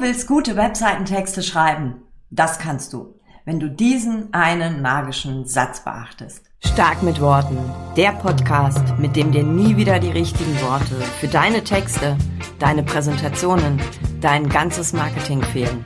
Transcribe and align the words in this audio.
Du 0.00 0.06
willst 0.06 0.28
gute 0.28 0.56
Webseitentexte 0.56 1.42
schreiben. 1.42 2.04
Das 2.30 2.58
kannst 2.58 2.94
du, 2.94 3.20
wenn 3.44 3.60
du 3.60 3.68
diesen 3.68 4.32
einen 4.32 4.80
magischen 4.80 5.44
Satz 5.44 5.84
beachtest. 5.84 6.46
Stark 6.64 7.02
mit 7.02 7.20
Worten. 7.20 7.58
Der 7.98 8.12
Podcast, 8.12 8.96
mit 8.96 9.14
dem 9.14 9.30
dir 9.30 9.42
nie 9.42 9.76
wieder 9.76 9.98
die 9.98 10.08
richtigen 10.08 10.58
Worte 10.62 10.94
für 11.20 11.28
deine 11.28 11.64
Texte, 11.64 12.16
deine 12.58 12.82
Präsentationen, 12.82 13.78
dein 14.22 14.48
ganzes 14.48 14.94
Marketing 14.94 15.42
fehlen. 15.42 15.84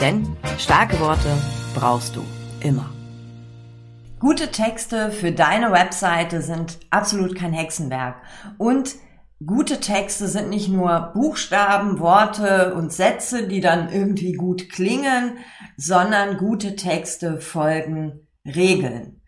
Denn 0.00 0.36
starke 0.56 1.00
Worte 1.00 1.36
brauchst 1.74 2.14
du 2.14 2.22
immer. 2.60 2.88
Gute 4.20 4.52
Texte 4.52 5.10
für 5.10 5.32
deine 5.32 5.72
Webseite 5.72 6.42
sind 6.42 6.78
absolut 6.90 7.34
kein 7.34 7.52
Hexenwerk 7.52 8.14
und 8.58 8.94
Gute 9.46 9.80
Texte 9.80 10.28
sind 10.28 10.50
nicht 10.50 10.68
nur 10.68 11.12
Buchstaben, 11.14 11.98
Worte 12.00 12.74
und 12.74 12.92
Sätze, 12.92 13.48
die 13.48 13.60
dann 13.60 13.90
irgendwie 13.90 14.34
gut 14.34 14.68
klingen, 14.68 15.38
sondern 15.76 16.36
gute 16.36 16.76
Texte 16.76 17.40
folgen 17.40 18.26
Regeln. 18.44 19.22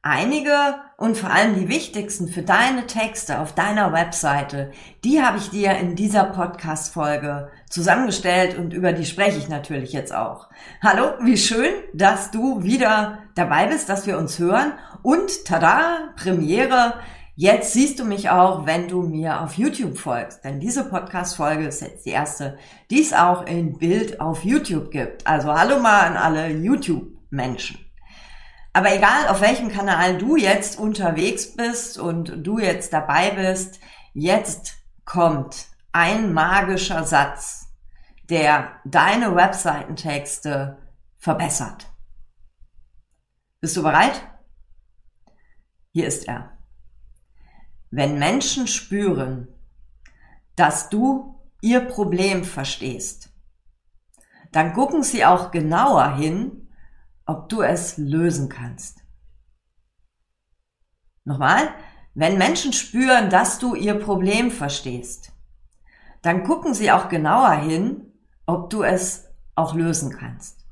Einige 0.00 0.76
und 0.96 1.18
vor 1.18 1.30
allem 1.30 1.54
die 1.54 1.68
wichtigsten 1.68 2.28
für 2.28 2.42
deine 2.42 2.86
Texte 2.86 3.40
auf 3.40 3.52
deiner 3.52 3.92
Webseite, 3.92 4.70
die 5.04 5.22
habe 5.22 5.38
ich 5.38 5.50
dir 5.50 5.76
in 5.76 5.96
dieser 5.96 6.24
Podcast-Folge 6.24 7.50
zusammengestellt 7.68 8.56
und 8.56 8.72
über 8.72 8.92
die 8.92 9.04
spreche 9.04 9.38
ich 9.38 9.48
natürlich 9.48 9.92
jetzt 9.92 10.14
auch. 10.14 10.48
Hallo, 10.80 11.10
wie 11.22 11.36
schön, 11.36 11.72
dass 11.94 12.30
du 12.30 12.62
wieder 12.62 13.18
dabei 13.34 13.66
bist, 13.66 13.88
dass 13.88 14.06
wir 14.06 14.18
uns 14.18 14.38
hören 14.38 14.72
und 15.02 15.44
tada, 15.44 16.12
Premiere, 16.16 16.94
Jetzt 17.40 17.72
siehst 17.72 18.00
du 18.00 18.04
mich 18.04 18.30
auch, 18.30 18.66
wenn 18.66 18.88
du 18.88 19.02
mir 19.02 19.42
auf 19.42 19.52
YouTube 19.52 19.96
folgst, 19.96 20.42
denn 20.42 20.58
diese 20.58 20.82
Podcast-Folge 20.82 21.68
ist 21.68 21.82
jetzt 21.82 22.04
die 22.04 22.10
erste, 22.10 22.58
die 22.90 23.00
es 23.00 23.12
auch 23.12 23.46
in 23.46 23.78
Bild 23.78 24.20
auf 24.20 24.42
YouTube 24.42 24.90
gibt. 24.90 25.24
Also 25.24 25.54
hallo 25.54 25.78
mal 25.78 26.00
an 26.00 26.16
alle 26.16 26.48
YouTube-Menschen. 26.48 27.78
Aber 28.72 28.92
egal, 28.92 29.28
auf 29.28 29.40
welchem 29.40 29.68
Kanal 29.68 30.18
du 30.18 30.34
jetzt 30.34 30.80
unterwegs 30.80 31.54
bist 31.54 31.96
und 31.96 32.44
du 32.44 32.58
jetzt 32.58 32.92
dabei 32.92 33.30
bist, 33.30 33.78
jetzt 34.14 34.74
kommt 35.04 35.68
ein 35.92 36.32
magischer 36.32 37.04
Satz, 37.04 37.68
der 38.28 38.80
deine 38.84 39.36
Webseitentexte 39.36 40.78
verbessert. 41.18 41.86
Bist 43.60 43.76
du 43.76 43.84
bereit? 43.84 44.26
Hier 45.92 46.08
ist 46.08 46.26
er. 46.26 46.57
Wenn 47.90 48.18
Menschen 48.18 48.66
spüren, 48.66 49.48
dass 50.56 50.90
du 50.90 51.40
ihr 51.60 51.80
Problem 51.80 52.44
verstehst, 52.44 53.30
dann 54.52 54.72
gucken 54.72 55.02
sie 55.02 55.24
auch 55.24 55.50
genauer 55.50 56.16
hin, 56.16 56.68
ob 57.26 57.48
du 57.48 57.62
es 57.62 57.96
lösen 57.98 58.48
kannst. 58.48 59.00
Nochmal, 61.24 61.74
wenn 62.14 62.38
Menschen 62.38 62.72
spüren, 62.72 63.30
dass 63.30 63.58
du 63.58 63.74
ihr 63.74 63.94
Problem 63.94 64.50
verstehst, 64.50 65.32
dann 66.22 66.42
gucken 66.42 66.74
sie 66.74 66.90
auch 66.90 67.08
genauer 67.08 67.52
hin, 67.52 68.12
ob 68.46 68.70
du 68.70 68.82
es 68.82 69.28
auch 69.54 69.74
lösen 69.74 70.10
kannst. 70.10 70.64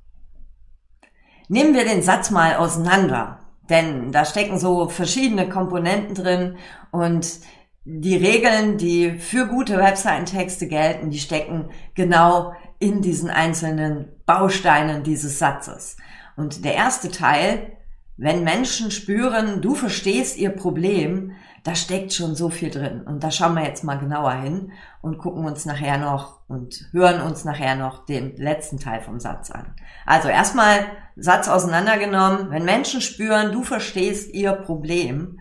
Nehmen 1.49 1.75
wir 1.75 1.85
den 1.85 2.03
Satz 2.03 2.31
mal 2.31 2.57
auseinander. 2.57 3.46
Denn 3.69 4.13
da 4.13 4.25
stecken 4.25 4.59
so 4.59 4.89
verschiedene 4.89 5.49
Komponenten 5.49 6.15
drin 6.15 6.57
und 6.91 7.41
die 7.85 8.17
Regeln, 8.17 8.79
die 8.79 9.13
für 9.13 9.47
gute 9.47 9.79
Webseitentexte 9.79 10.67
gelten, 10.67 11.11
die 11.11 11.19
stecken 11.19 11.71
genau 11.95 12.53
in 12.79 13.01
diesen 13.01 13.31
einzelnen 13.31 14.09
Bausteinen 14.27 15.05
dieses 15.05 15.39
Satzes. 15.39 15.97
Und 16.37 16.65
der 16.65 16.75
erste 16.75 17.11
Teil, 17.11 17.77
wenn 18.17 18.45
Menschen 18.45 18.91
spüren, 18.91 19.63
du 19.63 19.75
verstehst 19.75 20.37
ihr 20.37 20.51
Problem, 20.51 21.33
da 21.67 21.75
steckt 21.75 22.13
schon 22.13 22.37
so 22.37 22.49
viel 22.49 22.71
drin. 22.71 23.03
Und 23.03 23.25
da 23.25 23.33
schauen 23.33 23.55
wir 23.55 23.65
jetzt 23.65 23.83
mal 23.83 23.99
genauer 23.99 24.35
hin 24.35 24.71
und 25.03 25.19
gucken 25.19 25.45
uns 25.45 25.67
nachher 25.67 25.99
noch 25.99 26.39
und 26.47 26.89
hören 26.93 27.21
uns 27.21 27.45
nachher 27.45 27.75
noch 27.75 28.07
den 28.07 28.37
letzten 28.37 28.79
Teil 28.79 29.01
vom 29.01 29.19
Satz 29.19 29.51
an. 29.51 29.75
Also 30.05 30.29
erstmal 30.29 30.87
Satz 31.17 31.49
auseinandergenommen. 31.49 32.53
Wenn 32.53 32.65
Menschen 32.65 33.01
spüren, 33.01 33.51
du 33.51 33.65
verstehst 33.65 34.33
ihr 34.33 34.53
Problem, 34.53 35.41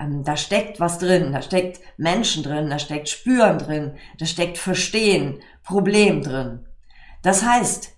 ähm, 0.00 0.24
da 0.24 0.38
steckt 0.38 0.80
was 0.80 0.98
drin, 1.00 1.32
da 1.34 1.42
steckt 1.42 1.80
Menschen 1.98 2.42
drin, 2.42 2.70
da 2.70 2.78
steckt 2.78 3.10
Spüren 3.10 3.58
drin, 3.58 3.98
da 4.18 4.24
steckt 4.24 4.56
Verstehen, 4.56 5.42
Problem 5.64 6.22
drin. 6.22 6.66
Das 7.22 7.44
heißt, 7.44 7.94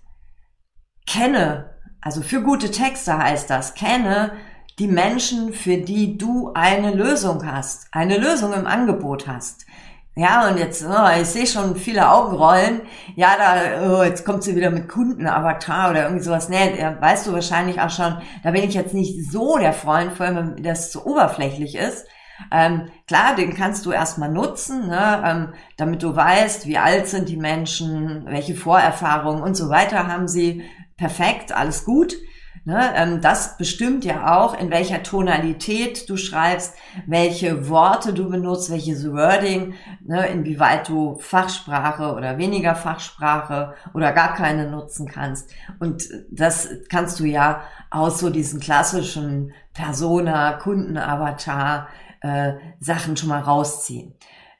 kenne, 1.07 1.73
also 2.01 2.21
für 2.21 2.41
gute 2.41 2.69
Texte 2.69 3.17
heißt 3.17 3.49
das, 3.49 3.75
kenne 3.75 4.33
die 4.79 4.87
Menschen, 4.87 5.53
für 5.53 5.77
die 5.77 6.17
du 6.17 6.51
eine 6.53 6.91
Lösung 6.91 7.45
hast, 7.45 7.87
eine 7.91 8.17
Lösung 8.17 8.53
im 8.53 8.67
Angebot 8.67 9.27
hast. 9.27 9.65
Ja, 10.13 10.49
und 10.49 10.57
jetzt, 10.57 10.85
oh, 10.85 11.21
ich 11.21 11.27
sehe 11.27 11.47
schon 11.47 11.77
viele 11.77 12.09
Augen 12.11 12.35
rollen. 12.35 12.81
Ja, 13.15 13.37
da, 13.37 13.99
oh, 13.99 14.03
jetzt 14.03 14.25
kommt 14.25 14.43
sie 14.43 14.57
wieder 14.57 14.69
mit 14.69 14.89
Kundenavatar 14.89 15.91
oder 15.91 16.03
irgendwie 16.03 16.23
sowas. 16.23 16.49
Nee, 16.49 16.77
weißt 16.99 17.27
du 17.27 17.33
wahrscheinlich 17.33 17.79
auch 17.79 17.89
schon, 17.89 18.17
da 18.43 18.51
bin 18.51 18.63
ich 18.63 18.73
jetzt 18.73 18.93
nicht 18.93 19.31
so 19.31 19.57
der 19.57 19.71
Freund, 19.71 20.11
vor 20.11 20.25
allem 20.25 20.55
wenn 20.55 20.63
das 20.63 20.91
zu 20.91 21.05
oberflächlich 21.05 21.75
ist. 21.75 22.05
Ähm, 22.51 22.89
klar, 23.07 23.35
den 23.35 23.53
kannst 23.53 23.85
du 23.85 23.91
erstmal 23.91 24.31
nutzen, 24.31 24.87
ne, 24.87 25.23
ähm, 25.25 25.53
damit 25.77 26.03
du 26.03 26.15
weißt, 26.15 26.65
wie 26.67 26.77
alt 26.77 27.07
sind 27.07 27.29
die 27.29 27.37
Menschen, 27.37 28.25
welche 28.25 28.55
Vorerfahrungen 28.55 29.43
und 29.43 29.55
so 29.55 29.69
weiter 29.69 30.07
haben 30.07 30.27
sie. 30.27 30.63
Perfekt, 30.97 31.51
alles 31.53 31.85
gut. 31.85 32.15
Ne, 32.63 32.93
ähm, 32.95 33.21
das 33.21 33.57
bestimmt 33.57 34.05
ja 34.05 34.37
auch, 34.37 34.53
in 34.53 34.69
welcher 34.69 35.01
Tonalität 35.01 36.07
du 36.07 36.15
schreibst, 36.15 36.75
welche 37.07 37.69
Worte 37.69 38.13
du 38.13 38.29
benutzt, 38.29 38.69
welches 38.69 39.11
Wording, 39.11 39.73
ne, 40.05 40.27
inwieweit 40.27 40.87
du 40.87 41.17
Fachsprache 41.19 42.13
oder 42.13 42.37
weniger 42.37 42.75
Fachsprache 42.75 43.73
oder 43.95 44.11
gar 44.11 44.35
keine 44.35 44.69
nutzen 44.69 45.07
kannst. 45.07 45.49
Und 45.79 46.07
das 46.29 46.69
kannst 46.87 47.19
du 47.19 47.25
ja 47.25 47.61
aus 47.89 48.19
so 48.19 48.29
diesen 48.29 48.59
klassischen 48.59 49.53
Persona, 49.73 50.53
Kundenavatar 50.53 51.87
äh, 52.21 52.53
Sachen 52.79 53.17
schon 53.17 53.29
mal 53.29 53.41
rausziehen. 53.41 54.13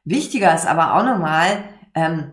Wichtiger 0.05 0.55
ist 0.55 0.65
aber 0.65 0.95
auch 0.95 1.03
nochmal, 1.03 1.65
ähm, 1.93 2.31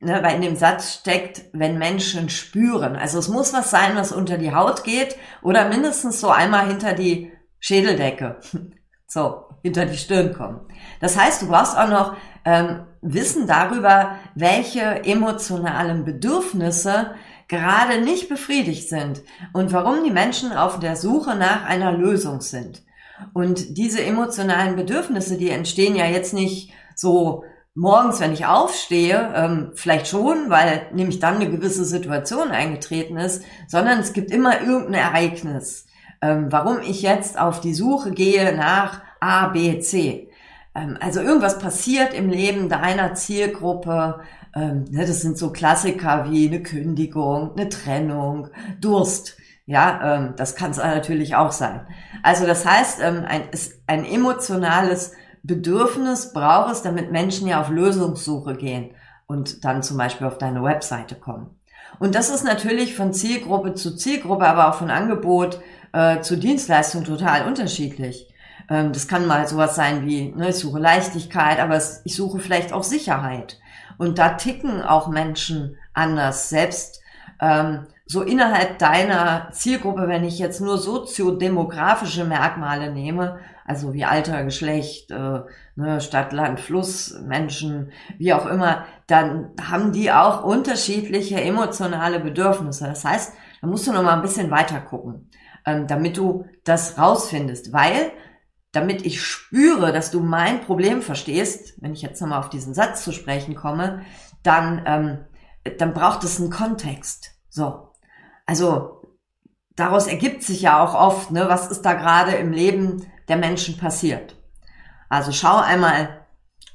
ne, 0.00 0.22
weil 0.22 0.36
in 0.36 0.42
dem 0.42 0.56
Satz 0.56 0.94
steckt, 0.94 1.44
wenn 1.52 1.78
Menschen 1.78 2.28
spüren. 2.28 2.96
Also 2.96 3.18
es 3.18 3.28
muss 3.28 3.52
was 3.52 3.70
sein, 3.70 3.96
was 3.96 4.12
unter 4.12 4.38
die 4.38 4.54
Haut 4.54 4.84
geht 4.84 5.16
oder 5.42 5.68
mindestens 5.68 6.20
so 6.20 6.28
einmal 6.28 6.66
hinter 6.66 6.94
die 6.94 7.32
Schädeldecke, 7.60 8.40
so 9.06 9.44
hinter 9.62 9.86
die 9.86 9.98
Stirn 9.98 10.32
kommen. 10.34 10.60
Das 11.00 11.18
heißt, 11.18 11.42
du 11.42 11.48
brauchst 11.48 11.76
auch 11.76 11.88
noch 11.88 12.16
ähm, 12.44 12.84
Wissen 13.00 13.46
darüber, 13.46 14.16
welche 14.34 15.04
emotionalen 15.04 16.04
Bedürfnisse 16.04 17.14
gerade 17.48 18.02
nicht 18.02 18.28
befriedigt 18.28 18.88
sind 18.88 19.22
und 19.52 19.72
warum 19.72 20.04
die 20.04 20.10
Menschen 20.10 20.52
auf 20.52 20.78
der 20.78 20.96
Suche 20.96 21.34
nach 21.34 21.64
einer 21.64 21.92
Lösung 21.92 22.40
sind. 22.40 22.82
Und 23.32 23.76
diese 23.76 24.04
emotionalen 24.04 24.76
Bedürfnisse, 24.76 25.38
die 25.38 25.50
entstehen 25.50 25.96
ja 25.96 26.06
jetzt 26.06 26.34
nicht 26.34 26.72
so 26.94 27.44
morgens, 27.78 28.18
wenn 28.18 28.32
ich 28.32 28.44
aufstehe, 28.44 29.32
ähm, 29.36 29.70
vielleicht 29.74 30.08
schon, 30.08 30.50
weil 30.50 30.88
nämlich 30.92 31.20
dann 31.20 31.36
eine 31.36 31.48
gewisse 31.48 31.84
Situation 31.84 32.50
eingetreten 32.50 33.16
ist, 33.16 33.44
sondern 33.68 34.00
es 34.00 34.12
gibt 34.12 34.32
immer 34.32 34.60
irgendein 34.60 34.94
Ereignis, 34.94 35.86
ähm, 36.20 36.48
warum 36.50 36.80
ich 36.80 37.02
jetzt 37.02 37.38
auf 37.38 37.60
die 37.60 37.74
Suche 37.74 38.10
gehe 38.10 38.56
nach 38.56 39.02
A, 39.20 39.48
B, 39.48 39.78
C. 39.78 40.28
Ähm, 40.74 40.98
also 41.00 41.20
irgendwas 41.20 41.60
passiert 41.60 42.14
im 42.14 42.30
Leben 42.30 42.68
deiner 42.68 43.14
Zielgruppe. 43.14 44.22
Ähm, 44.56 44.84
ne, 44.90 45.06
das 45.06 45.20
sind 45.20 45.38
so 45.38 45.52
Klassiker 45.52 46.26
wie 46.28 46.48
eine 46.48 46.64
Kündigung, 46.64 47.52
eine 47.56 47.68
Trennung, 47.68 48.48
Durst. 48.80 49.36
Ja, 49.66 50.16
ähm, 50.16 50.34
das 50.36 50.56
kann 50.56 50.72
es 50.72 50.78
natürlich 50.78 51.36
auch 51.36 51.52
sein. 51.52 51.86
Also 52.24 52.44
das 52.44 52.66
heißt, 52.66 53.00
ähm, 53.02 53.24
ein, 53.28 53.42
ein 53.86 54.04
emotionales 54.04 55.12
Bedürfnis 55.48 56.32
braucht 56.32 56.70
es, 56.70 56.82
damit 56.82 57.10
Menschen 57.10 57.48
ja 57.48 57.60
auf 57.60 57.70
Lösungssuche 57.70 58.54
gehen 58.54 58.90
und 59.26 59.64
dann 59.64 59.82
zum 59.82 59.96
Beispiel 59.96 60.26
auf 60.26 60.38
deine 60.38 60.62
Webseite 60.62 61.16
kommen. 61.16 61.58
Und 61.98 62.14
das 62.14 62.28
ist 62.28 62.44
natürlich 62.44 62.94
von 62.94 63.12
Zielgruppe 63.14 63.74
zu 63.74 63.96
Zielgruppe, 63.96 64.46
aber 64.46 64.68
auch 64.68 64.74
von 64.74 64.90
Angebot 64.90 65.58
äh, 65.92 66.20
zu 66.20 66.36
Dienstleistung 66.36 67.04
total 67.04 67.46
unterschiedlich. 67.46 68.28
Ähm, 68.68 68.92
das 68.92 69.08
kann 69.08 69.26
mal 69.26 69.48
sowas 69.48 69.74
sein 69.74 70.06
wie, 70.06 70.32
ne, 70.32 70.50
ich 70.50 70.56
suche 70.56 70.78
Leichtigkeit, 70.78 71.60
aber 71.60 71.76
es, 71.76 72.02
ich 72.04 72.14
suche 72.14 72.40
vielleicht 72.40 72.74
auch 72.74 72.84
Sicherheit. 72.84 73.58
Und 73.96 74.18
da 74.18 74.30
ticken 74.30 74.82
auch 74.82 75.08
Menschen 75.08 75.78
anders. 75.94 76.50
Selbst 76.50 77.00
ähm, 77.40 77.86
so 78.04 78.22
innerhalb 78.22 78.78
deiner 78.78 79.48
Zielgruppe, 79.52 80.08
wenn 80.08 80.24
ich 80.24 80.38
jetzt 80.38 80.60
nur 80.60 80.76
soziodemografische 80.76 82.24
Merkmale 82.24 82.92
nehme, 82.92 83.38
also 83.68 83.92
wie 83.92 84.06
Alter, 84.06 84.44
Geschlecht, 84.44 85.10
äh, 85.10 85.40
ne, 85.76 86.00
Stadt, 86.00 86.32
Land, 86.32 86.58
Fluss, 86.58 87.14
Menschen, 87.26 87.92
wie 88.16 88.32
auch 88.32 88.46
immer, 88.46 88.86
dann 89.06 89.50
haben 89.60 89.92
die 89.92 90.10
auch 90.10 90.42
unterschiedliche 90.42 91.40
emotionale 91.40 92.18
Bedürfnisse. 92.18 92.86
Das 92.86 93.04
heißt, 93.04 93.34
da 93.60 93.66
musst 93.66 93.86
du 93.86 93.92
noch 93.92 94.02
mal 94.02 94.14
ein 94.14 94.22
bisschen 94.22 94.50
weiter 94.50 94.80
gucken, 94.80 95.30
ähm, 95.66 95.86
damit 95.86 96.16
du 96.16 96.46
das 96.64 96.98
rausfindest, 96.98 97.72
weil 97.72 98.10
damit 98.72 99.04
ich 99.04 99.22
spüre, 99.22 99.92
dass 99.92 100.10
du 100.10 100.20
mein 100.20 100.62
Problem 100.62 101.02
verstehst, 101.02 101.74
wenn 101.82 101.92
ich 101.92 102.02
jetzt 102.02 102.20
nochmal 102.22 102.40
auf 102.40 102.50
diesen 102.50 102.72
Satz 102.72 103.04
zu 103.04 103.12
sprechen 103.12 103.54
komme, 103.54 104.02
dann, 104.42 104.82
ähm, 104.86 105.18
dann 105.78 105.92
braucht 105.92 106.24
es 106.24 106.40
einen 106.40 106.50
Kontext. 106.50 107.32
So. 107.50 107.92
Also, 108.46 109.02
daraus 109.76 110.06
ergibt 110.06 110.42
sich 110.42 110.62
ja 110.62 110.82
auch 110.82 110.94
oft, 110.94 111.30
ne, 111.30 111.48
was 111.48 111.70
ist 111.70 111.82
da 111.82 111.92
gerade 111.94 112.32
im 112.32 112.52
Leben 112.52 113.06
der 113.28 113.36
Menschen 113.36 113.76
passiert. 113.76 114.36
Also 115.08 115.32
schau 115.32 115.56
einmal 115.56 116.26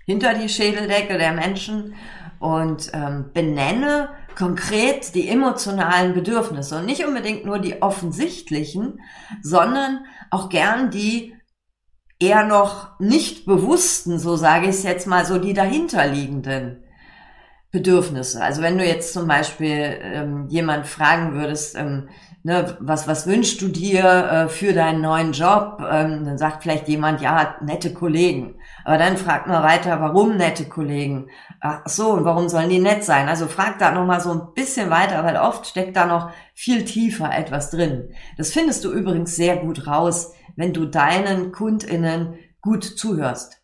hinter 0.05 0.33
die 0.33 0.49
Schädeldecke 0.49 1.17
der 1.17 1.33
Menschen 1.33 1.95
und 2.39 2.91
ähm, 2.93 3.31
benenne 3.33 4.09
konkret 4.35 5.15
die 5.15 5.29
emotionalen 5.29 6.13
Bedürfnisse 6.13 6.79
und 6.79 6.85
nicht 6.85 7.05
unbedingt 7.05 7.45
nur 7.45 7.59
die 7.59 7.81
offensichtlichen, 7.81 8.99
sondern 9.41 10.05
auch 10.31 10.49
gern 10.49 10.89
die 10.89 11.35
eher 12.19 12.45
noch 12.45 12.99
nicht 12.99 13.45
bewussten, 13.45 14.17
so 14.19 14.35
sage 14.35 14.65
ich 14.65 14.75
es 14.75 14.83
jetzt 14.83 15.07
mal, 15.07 15.25
so 15.25 15.39
die 15.39 15.53
dahinterliegenden 15.53 16.82
Bedürfnisse. 17.73 18.39
Also 18.39 18.61
wenn 18.61 18.77
du 18.77 18.85
jetzt 18.85 19.13
zum 19.13 19.27
Beispiel 19.27 19.97
ähm, 20.03 20.47
jemand 20.47 20.85
fragen 20.85 21.33
würdest, 21.33 21.75
ähm, 21.75 22.07
ne, 22.43 22.77
was, 22.79 23.07
was 23.07 23.25
wünschst 23.25 23.59
du 23.63 23.67
dir 23.67 24.03
äh, 24.03 24.47
für 24.47 24.73
deinen 24.73 25.01
neuen 25.01 25.31
Job? 25.31 25.79
Ähm, 25.79 26.23
dann 26.23 26.37
sagt 26.37 26.61
vielleicht 26.61 26.87
jemand, 26.87 27.19
ja, 27.21 27.55
nette 27.61 27.91
Kollegen. 27.91 28.59
Aber 28.85 28.99
dann 28.99 29.17
fragt 29.17 29.47
man 29.47 29.63
weiter, 29.63 29.99
warum 29.99 30.37
nette 30.37 30.65
Kollegen? 30.65 31.31
Ach 31.61 31.81
so, 31.87 32.11
und 32.11 32.25
warum 32.25 32.47
sollen 32.47 32.69
die 32.69 32.77
nett 32.77 33.03
sein? 33.03 33.27
Also 33.27 33.47
fragt 33.47 33.81
da 33.81 33.89
nochmal 33.89 34.21
so 34.21 34.31
ein 34.31 34.53
bisschen 34.53 34.91
weiter, 34.91 35.23
weil 35.23 35.37
oft 35.37 35.65
steckt 35.65 35.95
da 35.95 36.05
noch 36.05 36.29
viel 36.53 36.85
tiefer 36.85 37.35
etwas 37.35 37.71
drin. 37.71 38.13
Das 38.37 38.51
findest 38.51 38.85
du 38.85 38.91
übrigens 38.91 39.35
sehr 39.35 39.57
gut 39.57 39.87
raus, 39.87 40.31
wenn 40.55 40.73
du 40.73 40.85
deinen 40.85 41.51
KundInnen 41.51 42.35
gut 42.61 42.83
zuhörst. 42.83 43.63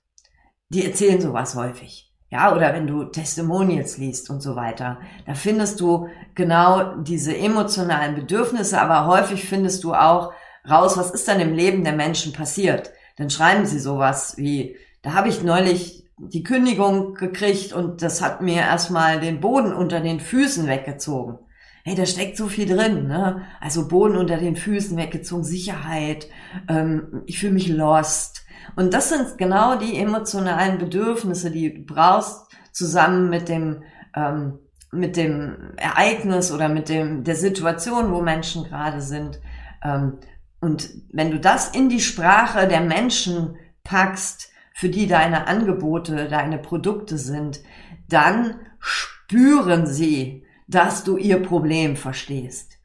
Die 0.69 0.83
erzählen 0.83 1.21
sowas 1.21 1.53
häufig. 1.53 2.08
Ja, 2.31 2.55
oder 2.55 2.73
wenn 2.73 2.85
du 2.85 3.05
Testimonials 3.05 3.97
liest 3.97 4.29
und 4.29 4.41
so 4.41 4.55
weiter. 4.55 4.99
Da 5.25 5.33
findest 5.33 5.79
du 5.79 6.09
genau 6.35 6.97
diese 6.97 7.35
emotionalen 7.35 8.15
Bedürfnisse, 8.15 8.79
aber 8.79 9.07
häufig 9.07 9.45
findest 9.45 9.83
du 9.83 9.95
auch 9.95 10.31
raus, 10.69 10.95
was 10.95 11.09
ist 11.09 11.27
dann 11.27 11.39
im 11.39 11.53
Leben 11.53 11.83
der 11.83 11.93
Menschen 11.93 12.31
passiert. 12.31 12.91
Dann 13.17 13.31
schreiben 13.31 13.65
sie 13.65 13.79
sowas 13.79 14.37
wie, 14.37 14.75
da 15.01 15.13
habe 15.13 15.29
ich 15.29 15.41
neulich 15.41 16.05
die 16.19 16.43
Kündigung 16.43 17.15
gekriegt 17.15 17.73
und 17.73 18.01
das 18.03 18.21
hat 18.21 18.41
mir 18.41 18.57
erstmal 18.57 19.19
den 19.19 19.39
Boden 19.39 19.73
unter 19.73 19.99
den 19.99 20.19
Füßen 20.19 20.67
weggezogen. 20.67 21.39
Hey, 21.83 21.95
da 21.95 22.05
steckt 22.05 22.37
so 22.37 22.47
viel 22.47 22.65
drin, 22.65 23.07
ne? 23.07 23.43
Also 23.61 23.87
Boden 23.87 24.17
unter 24.17 24.37
den 24.37 24.55
Füßen 24.55 24.97
weggezogen, 24.97 25.43
Sicherheit, 25.43 26.27
ähm, 26.67 27.23
ich 27.25 27.39
fühle 27.39 27.53
mich 27.53 27.67
lost. 27.67 28.45
Und 28.75 28.93
das 28.93 29.09
sind 29.09 29.37
genau 29.37 29.77
die 29.77 29.97
emotionalen 29.97 30.77
Bedürfnisse, 30.77 31.51
die 31.51 31.73
du 31.73 31.93
brauchst, 31.93 32.47
zusammen 32.71 33.29
mit 33.29 33.49
dem, 33.49 33.83
ähm, 34.15 34.59
mit 34.91 35.17
dem 35.17 35.73
Ereignis 35.77 36.51
oder 36.51 36.69
mit 36.69 36.89
dem, 36.89 37.23
der 37.23 37.35
Situation, 37.35 38.11
wo 38.11 38.21
Menschen 38.21 38.65
gerade 38.65 39.01
sind. 39.01 39.39
Ähm, 39.83 40.17
und 40.59 40.89
wenn 41.13 41.31
du 41.31 41.39
das 41.39 41.69
in 41.69 41.89
die 41.89 42.01
Sprache 42.01 42.67
der 42.67 42.81
Menschen 42.81 43.55
packst, 43.83 44.49
für 44.79 44.89
die 44.89 45.07
deine 45.07 45.47
Angebote, 45.47 46.29
deine 46.29 46.57
Produkte 46.57 47.17
sind, 47.17 47.59
dann 48.07 48.55
spüren 48.79 49.87
sie, 49.87 50.45
dass 50.69 51.03
du 51.03 51.17
ihr 51.17 51.41
Problem 51.41 51.95
verstehst. 51.95 52.77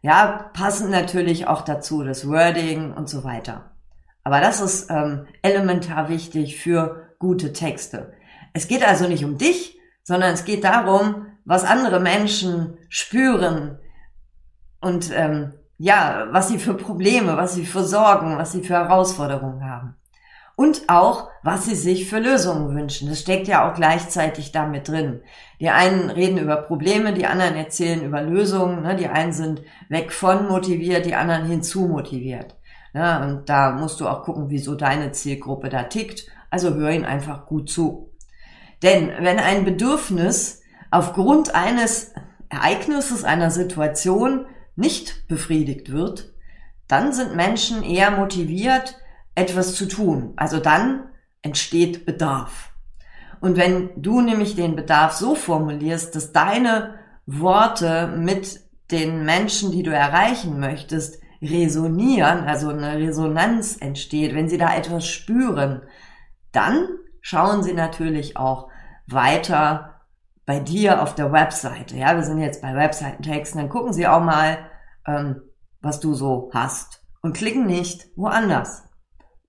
Ja, 0.00 0.50
passend 0.54 0.90
natürlich 0.90 1.46
auch 1.46 1.62
dazu 1.62 2.02
das 2.02 2.26
Wording 2.26 2.92
und 2.92 3.08
so 3.08 3.24
weiter. 3.24 3.72
Aber 4.24 4.40
das 4.40 4.60
ist 4.60 4.90
ähm, 4.90 5.26
elementar 5.42 6.08
wichtig 6.08 6.58
für 6.58 7.14
gute 7.18 7.52
Texte. 7.52 8.14
Es 8.54 8.68
geht 8.68 8.86
also 8.86 9.06
nicht 9.06 9.24
um 9.24 9.36
dich, 9.36 9.78
sondern 10.02 10.32
es 10.32 10.44
geht 10.44 10.64
darum, 10.64 11.26
was 11.44 11.64
andere 11.64 12.00
Menschen 12.00 12.78
spüren 12.88 13.78
und 14.80 15.10
ähm, 15.14 15.52
ja, 15.78 16.28
was 16.30 16.48
sie 16.48 16.58
für 16.58 16.74
Probleme, 16.74 17.36
was 17.36 17.54
sie 17.54 17.66
für 17.66 17.82
Sorgen, 17.82 18.38
was 18.38 18.52
sie 18.52 18.62
für 18.62 18.74
Herausforderungen 18.74 19.64
haben 19.64 19.96
und 20.56 20.88
auch, 20.88 21.28
was 21.42 21.66
sie 21.66 21.74
sich 21.74 22.08
für 22.08 22.18
Lösungen 22.18 22.74
wünschen. 22.74 23.08
Das 23.10 23.20
steckt 23.20 23.46
ja 23.46 23.70
auch 23.70 23.74
gleichzeitig 23.74 24.52
damit 24.52 24.88
drin. 24.88 25.20
Die 25.60 25.68
einen 25.68 26.08
reden 26.08 26.38
über 26.38 26.56
Probleme, 26.56 27.12
die 27.12 27.26
anderen 27.26 27.56
erzählen 27.56 28.02
über 28.02 28.22
Lösungen. 28.22 28.82
Ne? 28.82 28.96
Die 28.96 29.06
einen 29.06 29.32
sind 29.32 29.62
weg 29.90 30.12
von 30.12 30.48
motiviert, 30.48 31.04
die 31.04 31.14
anderen 31.14 31.46
hinzu 31.46 31.82
motiviert. 31.82 32.56
Ne? 32.94 33.20
Und 33.20 33.50
da 33.50 33.72
musst 33.72 34.00
du 34.00 34.08
auch 34.08 34.24
gucken, 34.24 34.46
wieso 34.48 34.74
deine 34.74 35.12
Zielgruppe 35.12 35.68
da 35.68 35.84
tickt. 35.84 36.26
Also 36.50 36.74
hör 36.74 36.90
ihnen 36.90 37.04
einfach 37.04 37.46
gut 37.46 37.68
zu. 37.68 38.10
Denn 38.82 39.12
wenn 39.20 39.38
ein 39.38 39.64
Bedürfnis 39.64 40.62
aufgrund 40.90 41.54
eines 41.54 42.14
Ereignisses, 42.48 43.24
einer 43.24 43.50
Situation 43.50 44.46
nicht 44.74 45.28
befriedigt 45.28 45.92
wird, 45.92 46.32
dann 46.88 47.12
sind 47.12 47.36
Menschen 47.36 47.82
eher 47.82 48.10
motiviert, 48.10 48.96
etwas 49.36 49.76
zu 49.76 49.86
tun. 49.86 50.32
Also 50.34 50.58
dann 50.58 51.10
entsteht 51.42 52.04
Bedarf. 52.04 52.72
Und 53.40 53.56
wenn 53.56 53.90
du 54.02 54.20
nämlich 54.20 54.56
den 54.56 54.74
Bedarf 54.74 55.12
so 55.12 55.36
formulierst, 55.36 56.16
dass 56.16 56.32
deine 56.32 56.94
Worte 57.26 58.08
mit 58.08 58.60
den 58.90 59.24
Menschen, 59.24 59.70
die 59.70 59.82
du 59.82 59.92
erreichen 59.92 60.58
möchtest, 60.58 61.22
resonieren, 61.42 62.44
also 62.44 62.70
eine 62.70 62.96
Resonanz 62.96 63.76
entsteht, 63.76 64.34
wenn 64.34 64.48
sie 64.48 64.58
da 64.58 64.74
etwas 64.74 65.06
spüren, 65.06 65.82
dann 66.52 66.88
schauen 67.20 67.62
sie 67.62 67.74
natürlich 67.74 68.36
auch 68.36 68.68
weiter 69.06 70.00
bei 70.46 70.60
dir 70.60 71.02
auf 71.02 71.14
der 71.14 71.32
Webseite. 71.32 71.96
Ja, 71.96 72.14
wir 72.14 72.22
sind 72.22 72.40
jetzt 72.40 72.62
bei 72.62 72.74
Webseitentexten, 72.74 73.60
dann 73.60 73.68
gucken 73.68 73.92
sie 73.92 74.06
auch 74.06 74.22
mal, 74.22 74.58
ähm, 75.06 75.42
was 75.82 76.00
du 76.00 76.14
so 76.14 76.50
hast 76.54 77.02
und 77.20 77.36
klicken 77.36 77.66
nicht 77.66 78.06
woanders. 78.16 78.85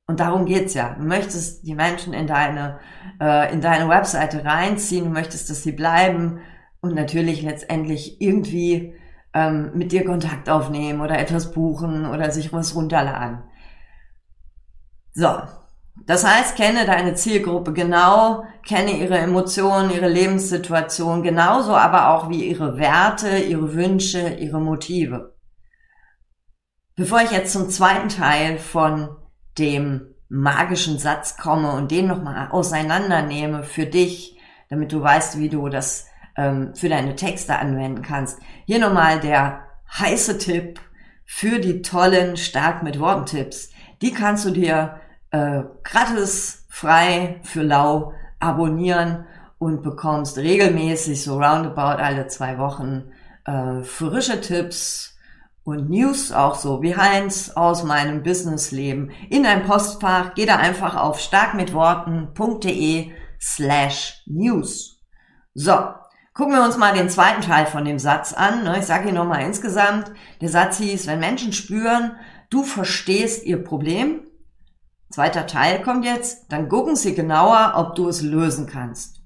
Und 0.07 0.21
darum 0.21 0.45
geht's 0.45 0.74
ja. 0.74 0.95
Du 0.98 1.04
möchtest 1.04 1.68
die 1.68 1.75
Menschen 1.75 2.13
in 2.13 2.27
deine, 2.27 2.80
äh, 3.19 3.51
in 3.54 3.59
deine 3.59 3.89
Webseite 3.89 4.45
reinziehen, 4.45 5.06
du 5.06 5.12
möchtest, 5.12 5.50
dass 5.50 5.63
sie 5.63 5.74
bleiben 5.74 6.39
und 6.80 6.95
natürlich 6.95 7.42
letztendlich 7.42 8.21
irgendwie 8.21 8.95
ähm, 9.33 9.71
mit 9.75 9.91
dir 9.91 10.05
Kontakt 10.05 10.50
aufnehmen 10.50 11.01
oder 11.01 11.20
etwas 11.20 11.51
buchen 11.51 12.05
oder 12.05 12.32
sich 12.32 12.53
was 12.53 12.74
runterladen. 12.75 13.43
So. 15.13 15.29
Das 16.05 16.24
heißt, 16.24 16.55
kenne 16.55 16.86
deine 16.86 17.15
Zielgruppe 17.15 17.74
genau, 17.74 18.43
kenne 18.65 18.91
ihre 18.91 19.17
Emotionen, 19.17 19.89
ihre 19.89 20.08
Lebenssituation 20.08 21.24
genauso, 21.24 21.75
aber 21.75 22.12
auch 22.12 22.29
wie 22.29 22.46
ihre 22.48 22.77
Werte, 22.77 23.39
ihre 23.39 23.74
Wünsche, 23.74 24.36
ihre 24.36 24.62
Motive. 24.62 25.36
Bevor 26.96 27.22
ich 27.22 27.32
jetzt 27.32 27.51
zum 27.51 27.70
zweiten 27.70 28.10
Teil 28.10 28.60
von 28.60 29.10
dem 29.58 30.14
magischen 30.30 31.00
Satz 31.00 31.38
komme 31.38 31.72
und 31.72 31.92
den 31.92 32.08
nochmal 32.08 32.50
auseinandernehme 32.52 33.64
für 33.64 33.86
dich, 33.86 34.38
damit 34.70 34.92
du 34.92 35.02
weißt, 35.02 35.40
wie 35.40 35.50
du 35.50 35.70
das 35.70 36.08
ähm, 36.36 36.76
für 36.76 36.90
deine 36.90 37.16
Texte 37.16 37.58
anwenden 37.58 38.02
kannst. 38.02 38.40
Hier 38.66 38.80
nochmal 38.80 39.20
der 39.20 39.62
heiße 39.98 40.38
Tipp 40.38 40.80
für 41.26 41.60
die 41.60 41.82
tollen 41.82 42.38
Stark 42.38 42.84
mit 42.84 43.00
Worten 43.00 43.26
Tipps. 43.26 43.70
Die 44.02 44.14
kannst 44.14 44.46
du 44.46 44.52
dir 44.52 45.00
äh, 45.32 45.64
gratis 45.84 46.66
frei 46.70 47.40
für 47.44 47.64
lau 47.64 48.14
abonnieren 48.40 49.26
und 49.58 49.82
bekommst 49.82 50.38
regelmäßig 50.38 51.24
so 51.24 51.42
roundabout 51.42 52.02
alle 52.02 52.28
zwei 52.28 52.58
Wochen 52.58 53.12
äh, 53.46 53.82
frische 53.82 54.40
Tipps 54.42 55.16
und 55.67 55.89
News 55.89 56.31
auch 56.31 56.55
so, 56.55 56.77
Behinds 56.77 57.57
aus 57.57 57.83
meinem 57.83 58.24
Businessleben 58.24 59.12
in 59.29 59.45
ein 59.45 59.65
Postfach. 59.65 60.33
Geh 60.33 60.45
da 60.45 60.55
einfach 60.55 60.95
auf 60.95 61.19
starkmitworten.de 61.19 63.12
slash 63.38 64.24
news. 64.27 65.03
So, 65.53 65.77
gucken 66.33 66.53
wir 66.53 66.63
uns 66.63 66.77
mal 66.77 66.93
den 66.93 67.09
zweiten 67.09 67.41
Teil 67.41 67.65
von 67.65 67.83
dem 67.83 68.00
Satz 68.00 68.31
an. 68.31 68.63
Ne? 68.63 68.79
Ich 68.79 68.86
sage 68.86 69.09
ihn 69.09 69.15
nochmal 69.15 69.43
insgesamt. 69.43 70.09
Der 70.39 70.47
Satz 70.47 70.77
hieß, 70.77 71.05
wenn 71.07 71.19
Menschen 71.19 71.51
spüren, 71.51 72.15
du 72.50 72.63
verstehst 72.63 73.45
ihr 73.45 73.62
Problem, 73.62 74.21
zweiter 75.12 75.47
Teil 75.47 75.81
kommt 75.81 76.05
jetzt, 76.05 76.50
dann 76.50 76.69
gucken 76.69 76.95
sie 76.95 77.13
genauer, 77.13 77.74
ob 77.75 77.93
du 77.95 78.07
es 78.07 78.21
lösen 78.21 78.67
kannst. 78.67 79.21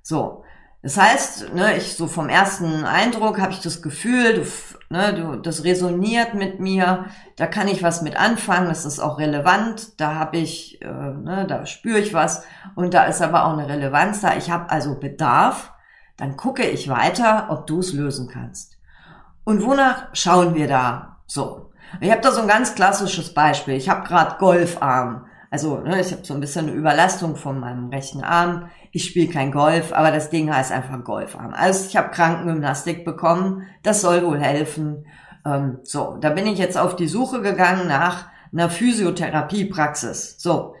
So, 0.00 0.44
das 0.82 0.96
heißt, 0.96 1.54
ne, 1.54 1.76
ich 1.76 1.94
so 1.94 2.08
vom 2.08 2.28
ersten 2.28 2.84
Eindruck 2.84 3.40
habe 3.40 3.52
ich 3.52 3.60
das 3.60 3.82
Gefühl, 3.82 4.34
du 4.34 4.44
ne, 4.92 5.14
du, 5.14 5.36
das 5.36 5.64
resoniert 5.64 6.34
mit 6.34 6.60
mir, 6.60 7.06
da 7.36 7.46
kann 7.46 7.66
ich 7.66 7.82
was 7.82 8.02
mit 8.02 8.16
anfangen, 8.16 8.68
das 8.68 8.84
ist 8.84 9.00
auch 9.00 9.18
relevant, 9.18 10.00
da 10.00 10.14
habe 10.14 10.36
ich, 10.36 10.82
äh, 10.82 10.86
ne, 10.86 11.46
da 11.48 11.66
spüre 11.66 11.98
ich 11.98 12.12
was 12.14 12.44
und 12.74 12.94
da 12.94 13.04
ist 13.04 13.22
aber 13.22 13.46
auch 13.46 13.54
eine 13.54 13.68
Relevanz 13.68 14.20
da. 14.20 14.36
Ich 14.36 14.50
habe 14.50 14.70
also 14.70 14.98
Bedarf, 14.98 15.72
dann 16.16 16.36
gucke 16.36 16.64
ich 16.64 16.88
weiter, 16.88 17.46
ob 17.48 17.66
du 17.66 17.80
es 17.80 17.92
lösen 17.92 18.28
kannst. 18.28 18.78
Und 19.44 19.64
wonach 19.64 20.08
schauen 20.12 20.54
wir 20.54 20.68
da? 20.68 21.16
So, 21.26 21.70
ich 22.00 22.10
habe 22.10 22.20
da 22.20 22.30
so 22.30 22.42
ein 22.42 22.48
ganz 22.48 22.74
klassisches 22.74 23.34
Beispiel. 23.34 23.74
Ich 23.74 23.88
habe 23.88 24.06
gerade 24.06 24.36
Golfarm. 24.38 25.26
Also 25.52 25.80
ne, 25.80 26.00
ich 26.00 26.10
habe 26.12 26.24
so 26.24 26.32
ein 26.32 26.40
bisschen 26.40 26.66
eine 26.66 26.74
Überlastung 26.74 27.36
von 27.36 27.60
meinem 27.60 27.90
rechten 27.90 28.24
Arm. 28.24 28.70
Ich 28.90 29.04
spiele 29.04 29.30
kein 29.30 29.52
Golf, 29.52 29.92
aber 29.92 30.10
das 30.10 30.30
Ding 30.30 30.50
heißt 30.50 30.72
einfach 30.72 31.04
Golfarm. 31.04 31.52
Also 31.52 31.86
ich 31.86 31.94
habe 31.94 32.08
Krankengymnastik 32.08 33.04
bekommen. 33.04 33.66
Das 33.82 34.00
soll 34.00 34.24
wohl 34.24 34.40
helfen. 34.40 35.04
Ähm, 35.44 35.80
so, 35.82 36.16
da 36.18 36.30
bin 36.30 36.46
ich 36.46 36.58
jetzt 36.58 36.78
auf 36.78 36.96
die 36.96 37.06
Suche 37.06 37.42
gegangen 37.42 37.86
nach 37.86 38.28
einer 38.50 38.70
Physiotherapiepraxis. 38.70 40.36
So, 40.38 40.74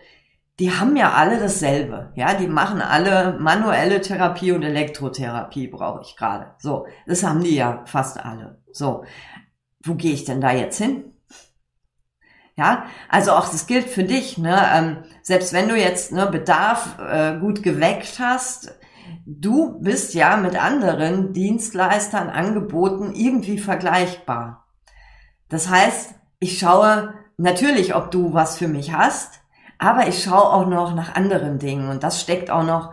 die 0.58 0.70
haben 0.70 0.96
ja 0.96 1.12
alle 1.12 1.38
dasselbe. 1.38 2.10
Ja, 2.14 2.32
die 2.32 2.48
machen 2.48 2.80
alle 2.80 3.36
manuelle 3.38 4.00
Therapie 4.00 4.52
und 4.52 4.62
Elektrotherapie 4.62 5.68
brauche 5.68 6.00
ich 6.00 6.16
gerade. 6.16 6.46
So, 6.56 6.86
das 7.06 7.22
haben 7.22 7.44
die 7.44 7.56
ja 7.56 7.82
fast 7.84 8.18
alle. 8.18 8.62
So, 8.72 9.04
wo 9.84 9.96
gehe 9.96 10.14
ich 10.14 10.24
denn 10.24 10.40
da 10.40 10.50
jetzt 10.52 10.78
hin? 10.78 11.11
Ja, 12.56 12.84
also 13.08 13.32
auch 13.32 13.48
das 13.48 13.66
gilt 13.66 13.88
für 13.88 14.04
dich. 14.04 14.36
Ne? 14.36 14.60
Ähm, 14.74 14.96
selbst 15.22 15.52
wenn 15.52 15.68
du 15.68 15.76
jetzt 15.76 16.12
ne, 16.12 16.26
Bedarf 16.26 16.98
äh, 16.98 17.38
gut 17.38 17.62
geweckt 17.62 18.18
hast, 18.18 18.74
du 19.24 19.80
bist 19.80 20.14
ja 20.14 20.36
mit 20.36 20.60
anderen 20.60 21.32
Dienstleistern, 21.32 22.28
Angeboten 22.28 23.14
irgendwie 23.14 23.58
vergleichbar. 23.58 24.66
Das 25.48 25.70
heißt, 25.70 26.14
ich 26.40 26.58
schaue 26.58 27.14
natürlich, 27.38 27.94
ob 27.94 28.10
du 28.10 28.34
was 28.34 28.58
für 28.58 28.68
mich 28.68 28.92
hast, 28.92 29.40
aber 29.78 30.06
ich 30.08 30.22
schaue 30.22 30.52
auch 30.52 30.66
noch 30.66 30.94
nach 30.94 31.14
anderen 31.14 31.58
Dingen 31.58 31.88
und 31.88 32.02
das 32.02 32.20
steckt 32.20 32.50
auch 32.50 32.64
noch 32.64 32.92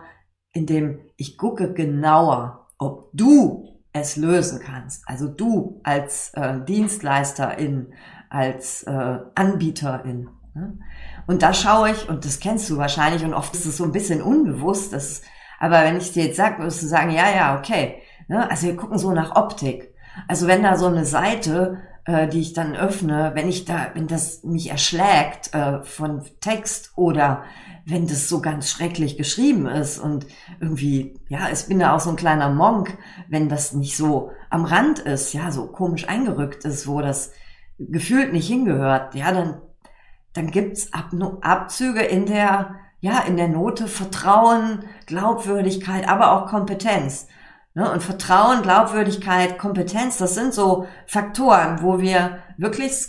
in 0.52 0.66
dem, 0.66 1.00
ich 1.16 1.38
gucke 1.38 1.72
genauer, 1.72 2.68
ob 2.78 3.10
du 3.12 3.80
es 3.92 4.16
lösen 4.16 4.60
kannst. 4.60 5.02
Also 5.06 5.28
du 5.28 5.80
als 5.84 6.32
äh, 6.34 6.60
Dienstleisterin, 6.64 7.92
als 8.30 8.84
äh, 8.84 9.18
Anbieterin. 9.34 10.30
Ne? 10.54 10.78
Und 11.26 11.42
da 11.42 11.52
schaue 11.52 11.90
ich, 11.90 12.08
und 12.08 12.24
das 12.24 12.40
kennst 12.40 12.70
du 12.70 12.78
wahrscheinlich, 12.78 13.24
und 13.24 13.34
oft 13.34 13.54
ist 13.54 13.66
es 13.66 13.76
so 13.76 13.84
ein 13.84 13.92
bisschen 13.92 14.22
unbewusst, 14.22 14.92
das, 14.92 15.22
aber 15.58 15.82
wenn 15.82 15.98
ich 15.98 16.12
dir 16.12 16.24
jetzt 16.24 16.36
sage, 16.36 16.62
wirst 16.62 16.82
du 16.82 16.86
sagen, 16.86 17.10
ja, 17.10 17.30
ja, 17.34 17.58
okay. 17.58 18.02
Ne? 18.28 18.50
Also 18.50 18.68
wir 18.68 18.76
gucken 18.76 18.98
so 18.98 19.12
nach 19.12 19.36
Optik. 19.36 19.92
Also 20.26 20.46
wenn 20.46 20.62
da 20.62 20.76
so 20.76 20.86
eine 20.86 21.04
Seite, 21.04 21.78
äh, 22.04 22.28
die 22.28 22.40
ich 22.40 22.52
dann 22.52 22.74
öffne, 22.74 23.32
wenn 23.34 23.48
ich 23.48 23.64
da, 23.64 23.90
wenn 23.94 24.06
das 24.06 24.42
mich 24.42 24.70
erschlägt 24.70 25.54
äh, 25.54 25.82
von 25.82 26.22
Text 26.40 26.92
oder 26.96 27.44
wenn 27.84 28.06
das 28.06 28.28
so 28.28 28.40
ganz 28.40 28.70
schrecklich 28.70 29.16
geschrieben 29.16 29.66
ist 29.66 29.98
und 29.98 30.26
irgendwie, 30.60 31.18
ja, 31.28 31.48
ich 31.52 31.66
bin 31.66 31.78
da 31.78 31.94
auch 31.94 32.00
so 32.00 32.10
ein 32.10 32.16
kleiner 32.16 32.50
Monk, 32.50 32.96
wenn 33.28 33.48
das 33.48 33.72
nicht 33.72 33.96
so 33.96 34.30
am 34.48 34.64
Rand 34.64 35.00
ist, 35.00 35.32
ja, 35.32 35.50
so 35.50 35.66
komisch 35.66 36.08
eingerückt 36.08 36.64
ist, 36.64 36.86
wo 36.86 37.00
das 37.00 37.32
gefühlt 37.88 38.32
nicht 38.32 38.48
hingehört, 38.48 39.14
ja, 39.14 39.32
dann, 39.32 39.60
dann 40.34 40.50
gibt's 40.50 40.92
Ab 40.92 41.10
Abzüge 41.40 42.02
in 42.02 42.26
der, 42.26 42.76
ja, 43.00 43.20
in 43.20 43.36
der 43.36 43.48
Note 43.48 43.86
Vertrauen, 43.86 44.84
Glaubwürdigkeit, 45.06 46.08
aber 46.08 46.32
auch 46.32 46.46
Kompetenz. 46.46 47.26
Ne? 47.74 47.90
Und 47.90 48.02
Vertrauen, 48.02 48.62
Glaubwürdigkeit, 48.62 49.58
Kompetenz, 49.58 50.18
das 50.18 50.34
sind 50.34 50.52
so 50.52 50.86
Faktoren, 51.06 51.82
wo 51.82 52.00
wir 52.00 52.38
wirklich 52.58 53.08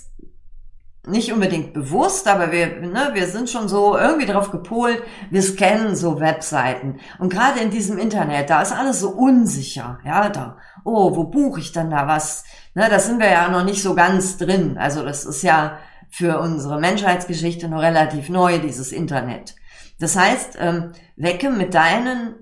nicht 1.08 1.34
unbedingt 1.34 1.74
bewusst, 1.74 2.28
aber 2.28 2.52
wir, 2.52 2.80
ne, 2.80 3.10
wir 3.14 3.26
sind 3.26 3.50
schon 3.50 3.68
so 3.68 3.98
irgendwie 3.98 4.28
darauf 4.28 4.52
gepolt, 4.52 5.02
wir 5.32 5.42
scannen 5.42 5.96
so 5.96 6.20
Webseiten. 6.20 7.00
Und 7.18 7.34
gerade 7.34 7.60
in 7.60 7.72
diesem 7.72 7.98
Internet, 7.98 8.52
da 8.52 8.62
ist 8.62 8.72
alles 8.72 9.00
so 9.00 9.10
unsicher. 9.10 10.00
Ja, 10.06 10.30
da, 10.30 10.58
oh, 10.84 11.16
wo 11.16 11.24
buche 11.24 11.60
ich 11.60 11.72
denn 11.72 11.90
da 11.90 12.08
was? 12.08 12.44
Ne, 12.74 12.88
da 12.90 13.00
sind 13.00 13.20
wir 13.20 13.30
ja 13.30 13.50
noch 13.50 13.64
nicht 13.64 13.84
so 13.84 13.96
ganz 13.96 14.38
drin. 14.38 14.78
Also 14.78 15.04
das 15.04 15.26
ist 15.26 15.44
ja 15.44 15.78
für 16.10 16.40
unsere 16.40 16.80
Menschheitsgeschichte 16.80 17.68
noch 17.68 17.82
relativ 17.82 18.30
neu, 18.30 18.60
dieses 18.60 18.92
Internet. 18.92 19.56
Das 20.00 20.16
heißt, 20.16 20.58
ähm, 20.60 20.94
wecke 21.16 21.50
mit 21.50 21.74
deinen 21.74 22.36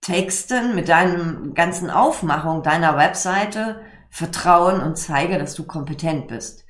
Texten, 0.00 0.74
mit 0.74 0.88
deinem 0.88 1.54
ganzen 1.54 1.90
Aufmachung 1.90 2.62
deiner 2.62 2.96
Webseite 2.96 3.80
Vertrauen 4.10 4.80
und 4.80 4.98
zeige, 4.98 5.38
dass 5.38 5.54
du 5.54 5.64
kompetent 5.64 6.28
bist. 6.28 6.66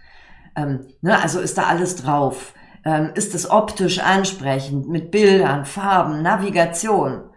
Ähm, 0.54 0.86
ne, 1.00 1.20
also 1.20 1.40
ist 1.40 1.58
da 1.58 1.64
alles 1.64 1.96
drauf. 1.96 2.54
Ähm, 2.84 3.10
ist 3.14 3.34
es 3.34 3.50
optisch 3.50 3.98
ansprechend 4.00 4.88
mit 4.88 5.10
Bildern, 5.10 5.64
Farben, 5.64 6.22
Navigation? 6.22 7.30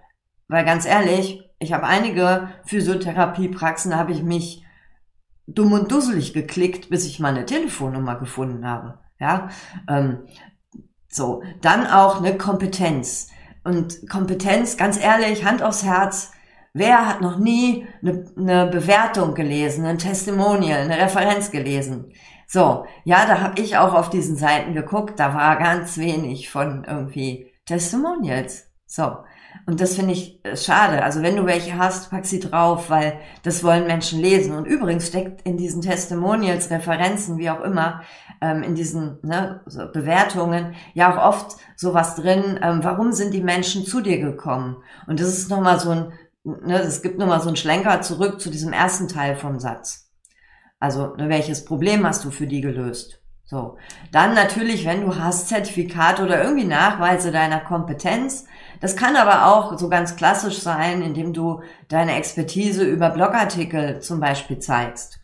Weil 0.47 0.65
ganz 0.65 0.85
ehrlich, 0.85 1.41
ich 1.59 1.73
habe 1.73 1.87
einige 1.87 2.49
Physiotherapiepraxen, 2.65 3.91
da 3.91 3.97
habe 3.97 4.11
ich 4.11 4.21
mich 4.21 4.64
dumm 5.47 5.73
und 5.73 5.91
dusselig 5.91 6.33
geklickt, 6.33 6.89
bis 6.89 7.05
ich 7.05 7.19
meine 7.19 7.45
Telefonnummer 7.45 8.15
gefunden 8.15 8.67
habe. 8.67 8.99
Ja, 9.19 9.49
ähm, 9.87 10.27
so 11.07 11.41
dann 11.61 11.87
auch 11.87 12.17
eine 12.17 12.37
Kompetenz 12.37 13.29
und 13.63 14.09
Kompetenz. 14.09 14.77
Ganz 14.77 14.99
ehrlich, 14.99 15.45
Hand 15.45 15.61
aufs 15.63 15.83
Herz. 15.83 16.31
Wer 16.73 17.07
hat 17.07 17.21
noch 17.21 17.37
nie 17.37 17.87
eine, 18.01 18.25
eine 18.37 18.67
Bewertung 18.67 19.33
gelesen, 19.33 19.85
ein 19.85 19.97
Testimonial, 19.97 20.81
eine 20.81 20.97
Referenz 20.97 21.51
gelesen? 21.51 22.11
So, 22.47 22.85
ja, 23.05 23.25
da 23.25 23.41
habe 23.41 23.61
ich 23.61 23.77
auch 23.77 23.93
auf 23.93 24.09
diesen 24.09 24.35
Seiten 24.35 24.73
geguckt, 24.73 25.19
da 25.19 25.33
war 25.33 25.57
ganz 25.57 25.97
wenig 25.97 26.49
von 26.49 26.83
irgendwie 26.83 27.51
Testimonials. 27.65 28.69
So. 28.85 29.17
Und 29.65 29.81
das 29.81 29.95
finde 29.95 30.13
ich 30.13 30.43
äh, 30.45 30.55
schade. 30.55 31.03
Also 31.03 31.21
wenn 31.21 31.35
du 31.35 31.45
welche 31.45 31.77
hast, 31.77 32.11
pack 32.11 32.25
sie 32.25 32.39
drauf, 32.39 32.89
weil 32.89 33.19
das 33.43 33.63
wollen 33.63 33.87
Menschen 33.87 34.19
lesen. 34.19 34.55
Und 34.55 34.65
übrigens 34.65 35.07
steckt 35.07 35.41
in 35.41 35.57
diesen 35.57 35.81
Testimonials, 35.81 36.69
Referenzen, 36.69 37.37
wie 37.37 37.49
auch 37.49 37.61
immer, 37.61 38.01
ähm, 38.41 38.63
in 38.63 38.75
diesen 38.75 39.19
ne, 39.23 39.61
so 39.65 39.91
Bewertungen 39.91 40.75
ja 40.93 41.13
auch 41.13 41.23
oft 41.29 41.57
sowas 41.75 42.15
drin, 42.15 42.59
ähm, 42.61 42.83
warum 42.83 43.11
sind 43.11 43.33
die 43.33 43.43
Menschen 43.43 43.85
zu 43.85 44.01
dir 44.01 44.19
gekommen? 44.19 44.77
Und 45.07 45.19
das 45.19 45.29
ist 45.29 45.49
nochmal 45.49 45.79
so 45.79 45.89
ein, 45.89 46.13
ne, 46.43 46.79
es 46.79 47.01
gibt 47.01 47.17
nochmal 47.17 47.41
so 47.41 47.47
einen 47.47 47.57
Schlenker 47.57 48.01
zurück 48.01 48.39
zu 48.39 48.49
diesem 48.49 48.73
ersten 48.73 49.07
Teil 49.07 49.35
vom 49.35 49.59
Satz. 49.59 50.11
Also, 50.79 51.15
ne, 51.15 51.29
welches 51.29 51.65
Problem 51.65 52.05
hast 52.05 52.23
du 52.25 52.31
für 52.31 52.47
die 52.47 52.61
gelöst? 52.61 53.21
So. 53.45 53.77
Dann 54.11 54.33
natürlich, 54.33 54.85
wenn 54.85 55.01
du 55.01 55.15
hast 55.15 55.49
Zertifikat 55.49 56.19
oder 56.19 56.43
irgendwie 56.43 56.65
Nachweise 56.65 57.31
deiner 57.31 57.59
Kompetenz. 57.59 58.45
Das 58.81 58.95
kann 58.95 59.15
aber 59.15 59.47
auch 59.47 59.77
so 59.77 59.89
ganz 59.89 60.15
klassisch 60.15 60.59
sein, 60.59 61.01
indem 61.01 61.33
du 61.33 61.61
deine 61.87 62.15
Expertise 62.15 62.83
über 62.83 63.09
Blogartikel 63.09 63.99
zum 64.01 64.19
Beispiel 64.19 64.59
zeigst. 64.59 65.19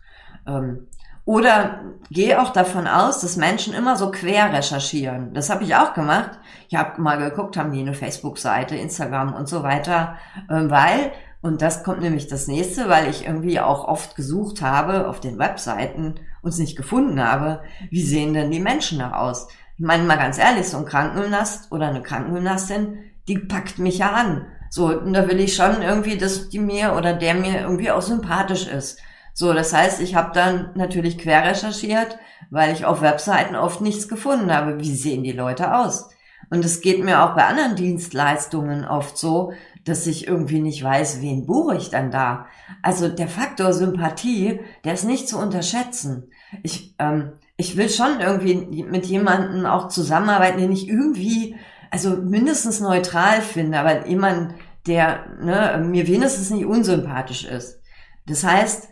Ähm, 0.47 0.87
oder 1.25 1.81
geh 2.09 2.35
auch 2.35 2.49
davon 2.49 2.87
aus, 2.87 3.21
dass 3.21 3.37
Menschen 3.37 3.73
immer 3.73 3.95
so 3.95 4.09
quer 4.09 4.51
recherchieren. 4.51 5.33
Das 5.33 5.49
habe 5.49 5.63
ich 5.63 5.75
auch 5.75 5.93
gemacht. 5.93 6.31
Ich 6.67 6.75
habe 6.75 6.99
mal 7.01 7.17
geguckt, 7.17 7.57
haben 7.57 7.71
die 7.71 7.81
eine 7.81 7.93
Facebook-Seite, 7.93 8.75
Instagram 8.75 9.33
und 9.33 9.47
so 9.47 9.61
weiter, 9.61 10.15
ähm, 10.49 10.71
weil 10.71 11.11
und 11.41 11.63
das 11.63 11.83
kommt 11.83 12.01
nämlich 12.01 12.27
das 12.27 12.47
nächste, 12.47 12.87
weil 12.87 13.09
ich 13.09 13.25
irgendwie 13.25 13.59
auch 13.59 13.87
oft 13.87 14.15
gesucht 14.15 14.61
habe 14.61 15.07
auf 15.07 15.19
den 15.19 15.39
Webseiten 15.39 16.19
und 16.43 16.49
es 16.49 16.59
nicht 16.59 16.77
gefunden 16.77 17.23
habe. 17.23 17.61
Wie 17.89 18.03
sehen 18.03 18.33
denn 18.33 18.51
die 18.51 18.59
Menschen 18.59 18.99
da 18.99 19.13
aus? 19.13 19.47
Ich 19.75 19.83
meine 19.83 20.03
mal 20.03 20.17
ganz 20.17 20.37
ehrlich, 20.37 20.67
so 20.67 20.77
ein 20.77 20.85
Krankengymnast 20.85 21.71
oder 21.71 21.87
eine 21.87 22.03
Krankengymnastin, 22.03 22.99
die 23.31 23.39
packt 23.39 23.79
mich 23.79 23.99
ja 23.99 24.11
an. 24.11 24.45
So, 24.69 24.87
und 24.87 25.13
da 25.13 25.27
will 25.27 25.39
ich 25.39 25.55
schon 25.55 25.81
irgendwie, 25.81 26.17
dass 26.17 26.49
die 26.49 26.59
mir 26.59 26.95
oder 26.97 27.13
der 27.13 27.33
mir 27.33 27.61
irgendwie 27.61 27.91
auch 27.91 28.01
sympathisch 28.01 28.67
ist. 28.67 28.99
So, 29.33 29.53
das 29.53 29.73
heißt, 29.73 30.01
ich 30.01 30.15
habe 30.15 30.31
dann 30.33 30.71
natürlich 30.75 31.17
quer 31.17 31.45
recherchiert, 31.45 32.17
weil 32.49 32.73
ich 32.73 32.83
auf 32.83 33.01
Webseiten 33.01 33.55
oft 33.55 33.79
nichts 33.79 34.09
gefunden 34.09 34.53
habe. 34.53 34.79
Wie 34.79 34.93
sehen 34.93 35.23
die 35.23 35.31
Leute 35.31 35.73
aus? 35.75 36.09
Und 36.49 36.65
es 36.65 36.81
geht 36.81 37.03
mir 37.03 37.23
auch 37.23 37.35
bei 37.35 37.45
anderen 37.45 37.77
Dienstleistungen 37.77 38.83
oft 38.85 39.17
so, 39.17 39.53
dass 39.85 40.05
ich 40.05 40.27
irgendwie 40.27 40.59
nicht 40.59 40.83
weiß, 40.83 41.21
wen 41.21 41.45
buche 41.45 41.77
ich 41.77 41.89
dann 41.89 42.11
da. 42.11 42.47
Also 42.81 43.07
der 43.07 43.29
Faktor 43.29 43.71
Sympathie, 43.71 44.59
der 44.83 44.93
ist 44.93 45.05
nicht 45.05 45.29
zu 45.29 45.37
unterschätzen. 45.37 46.29
Ich, 46.61 46.95
ähm, 46.99 47.31
ich 47.55 47.77
will 47.77 47.89
schon 47.89 48.19
irgendwie 48.19 48.83
mit 48.83 49.05
jemandem 49.05 49.65
auch 49.65 49.87
zusammenarbeiten, 49.87 50.59
den 50.59 50.71
ich 50.71 50.89
irgendwie, 50.89 51.55
also 51.91 52.17
mindestens 52.17 52.79
neutral 52.79 53.41
finde, 53.41 53.79
aber 53.79 54.07
jemand, 54.07 54.55
der 54.87 55.25
ne, 55.39 55.83
mir 55.85 56.07
wenigstens 56.07 56.49
nicht 56.49 56.65
unsympathisch 56.65 57.45
ist. 57.45 57.79
Das 58.25 58.43
heißt, 58.43 58.89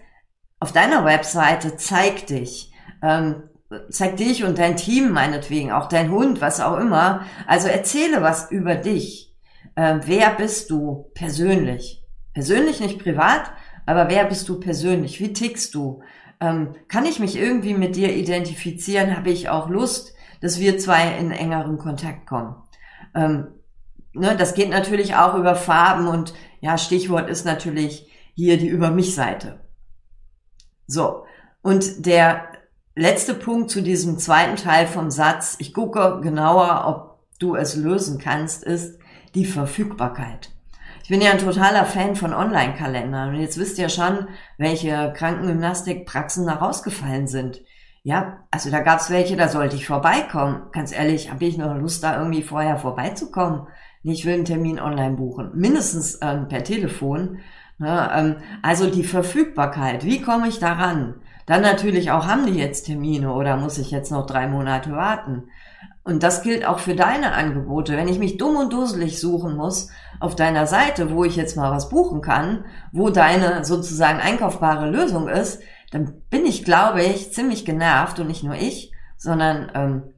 auf 0.59 0.71
deiner 0.71 1.05
Webseite 1.05 1.77
zeig 1.77 2.27
dich, 2.27 2.71
ähm, 3.01 3.49
zeig 3.89 4.17
dich 4.17 4.43
und 4.43 4.59
dein 4.59 4.75
Team 4.75 5.11
meinetwegen, 5.11 5.71
auch 5.71 5.87
dein 5.87 6.11
Hund, 6.11 6.41
was 6.41 6.59
auch 6.59 6.77
immer. 6.77 7.25
Also 7.47 7.67
erzähle 7.67 8.21
was 8.21 8.51
über 8.51 8.75
dich 8.75 9.29
äh, 9.79 9.99
wer 10.05 10.31
bist 10.31 10.69
du 10.71 11.09
persönlich? 11.13 12.03
Persönlich, 12.33 12.81
nicht 12.81 13.01
privat, 13.01 13.51
aber 13.85 14.09
wer 14.09 14.25
bist 14.25 14.49
du 14.49 14.59
persönlich? 14.59 15.21
Wie 15.21 15.31
tickst 15.31 15.73
du? 15.73 16.03
Ähm, 16.41 16.75
kann 16.89 17.05
ich 17.05 17.19
mich 17.19 17.37
irgendwie 17.37 17.73
mit 17.73 17.95
dir 17.95 18.13
identifizieren? 18.13 19.15
Habe 19.15 19.29
ich 19.29 19.47
auch 19.49 19.69
Lust, 19.69 20.13
dass 20.41 20.59
wir 20.59 20.77
zwei 20.77 21.17
in 21.17 21.31
engeren 21.31 21.77
Kontakt 21.77 22.27
kommen? 22.27 22.55
Ähm, 23.15 23.47
ne, 24.13 24.35
das 24.37 24.53
geht 24.53 24.69
natürlich 24.69 25.15
auch 25.15 25.35
über 25.35 25.55
Farben 25.55 26.07
und 26.07 26.33
ja, 26.61 26.77
Stichwort 26.77 27.29
ist 27.29 27.45
natürlich 27.45 28.11
hier 28.35 28.57
die 28.57 28.67
Über 28.67 28.91
mich 28.91 29.15
Seite. 29.15 29.59
So. 30.87 31.25
Und 31.61 32.05
der 32.05 32.47
letzte 32.95 33.33
Punkt 33.33 33.69
zu 33.69 33.81
diesem 33.81 34.17
zweiten 34.17 34.55
Teil 34.55 34.87
vom 34.87 35.11
Satz, 35.11 35.55
ich 35.59 35.73
gucke 35.73 36.19
genauer, 36.21 36.85
ob 36.87 37.39
du 37.39 37.55
es 37.55 37.75
lösen 37.75 38.17
kannst, 38.17 38.63
ist 38.63 38.99
die 39.35 39.45
Verfügbarkeit. 39.45 40.51
Ich 41.03 41.09
bin 41.09 41.21
ja 41.21 41.31
ein 41.31 41.39
totaler 41.39 41.85
Fan 41.85 42.15
von 42.15 42.33
Online-Kalendern 42.33 43.29
und 43.29 43.41
jetzt 43.41 43.57
wisst 43.57 43.79
ihr 43.79 43.89
schon, 43.89 44.27
welche 44.57 45.13
Krankengymnastikpraxen 45.15 46.45
da 46.45 46.55
rausgefallen 46.55 47.27
sind. 47.27 47.61
Ja, 48.03 48.39
also 48.49 48.71
da 48.71 48.79
gab's 48.79 49.09
welche, 49.09 49.35
da 49.35 49.47
sollte 49.47 49.75
ich 49.75 49.85
vorbeikommen. 49.85 50.63
Ganz 50.71 50.93
ehrlich, 50.93 51.31
habe 51.31 51.45
ich 51.45 51.57
noch 51.57 51.75
Lust, 51.75 52.03
da 52.03 52.17
irgendwie 52.17 52.43
vorher 52.43 52.77
vorbeizukommen? 52.77 53.67
Ich 54.03 54.25
will 54.25 54.35
einen 54.35 54.45
Termin 54.45 54.79
online 54.79 55.17
buchen, 55.17 55.51
mindestens 55.55 56.19
ähm, 56.21 56.47
per 56.47 56.63
Telefon. 56.63 57.39
Ne, 57.77 58.09
ähm, 58.13 58.35
also 58.61 58.89
die 58.89 59.03
Verfügbarkeit, 59.03 60.05
wie 60.05 60.21
komme 60.21 60.47
ich 60.47 60.59
daran? 60.59 61.15
Dann 61.45 61.61
natürlich 61.61 62.11
auch, 62.11 62.27
haben 62.27 62.45
die 62.45 62.57
jetzt 62.57 62.85
Termine 62.85 63.33
oder 63.33 63.57
muss 63.57 63.77
ich 63.77 63.91
jetzt 63.91 64.11
noch 64.11 64.25
drei 64.25 64.47
Monate 64.47 64.91
warten? 64.91 65.49
Und 66.03 66.23
das 66.23 66.41
gilt 66.41 66.65
auch 66.65 66.79
für 66.79 66.95
deine 66.95 67.33
Angebote. 67.33 67.95
Wenn 67.97 68.07
ich 68.07 68.19
mich 68.19 68.37
dumm 68.37 68.55
und 68.55 68.73
dusselig 68.73 69.19
suchen 69.19 69.55
muss 69.55 69.89
auf 70.19 70.35
deiner 70.35 70.67
Seite, 70.67 71.11
wo 71.11 71.23
ich 71.23 71.35
jetzt 71.35 71.55
mal 71.55 71.71
was 71.71 71.89
buchen 71.89 72.21
kann, 72.21 72.65
wo 72.91 73.09
deine 73.09 73.63
sozusagen 73.65 74.19
einkaufbare 74.19 74.89
Lösung 74.89 75.27
ist, 75.27 75.61
dann 75.91 76.21
bin 76.29 76.45
ich, 76.45 76.63
glaube 76.63 77.03
ich, 77.03 77.33
ziemlich 77.33 77.65
genervt 77.65 78.19
und 78.19 78.27
nicht 78.27 78.43
nur 78.43 78.55
ich, 78.55 78.91
sondern 79.17 79.71
ähm, 79.73 80.13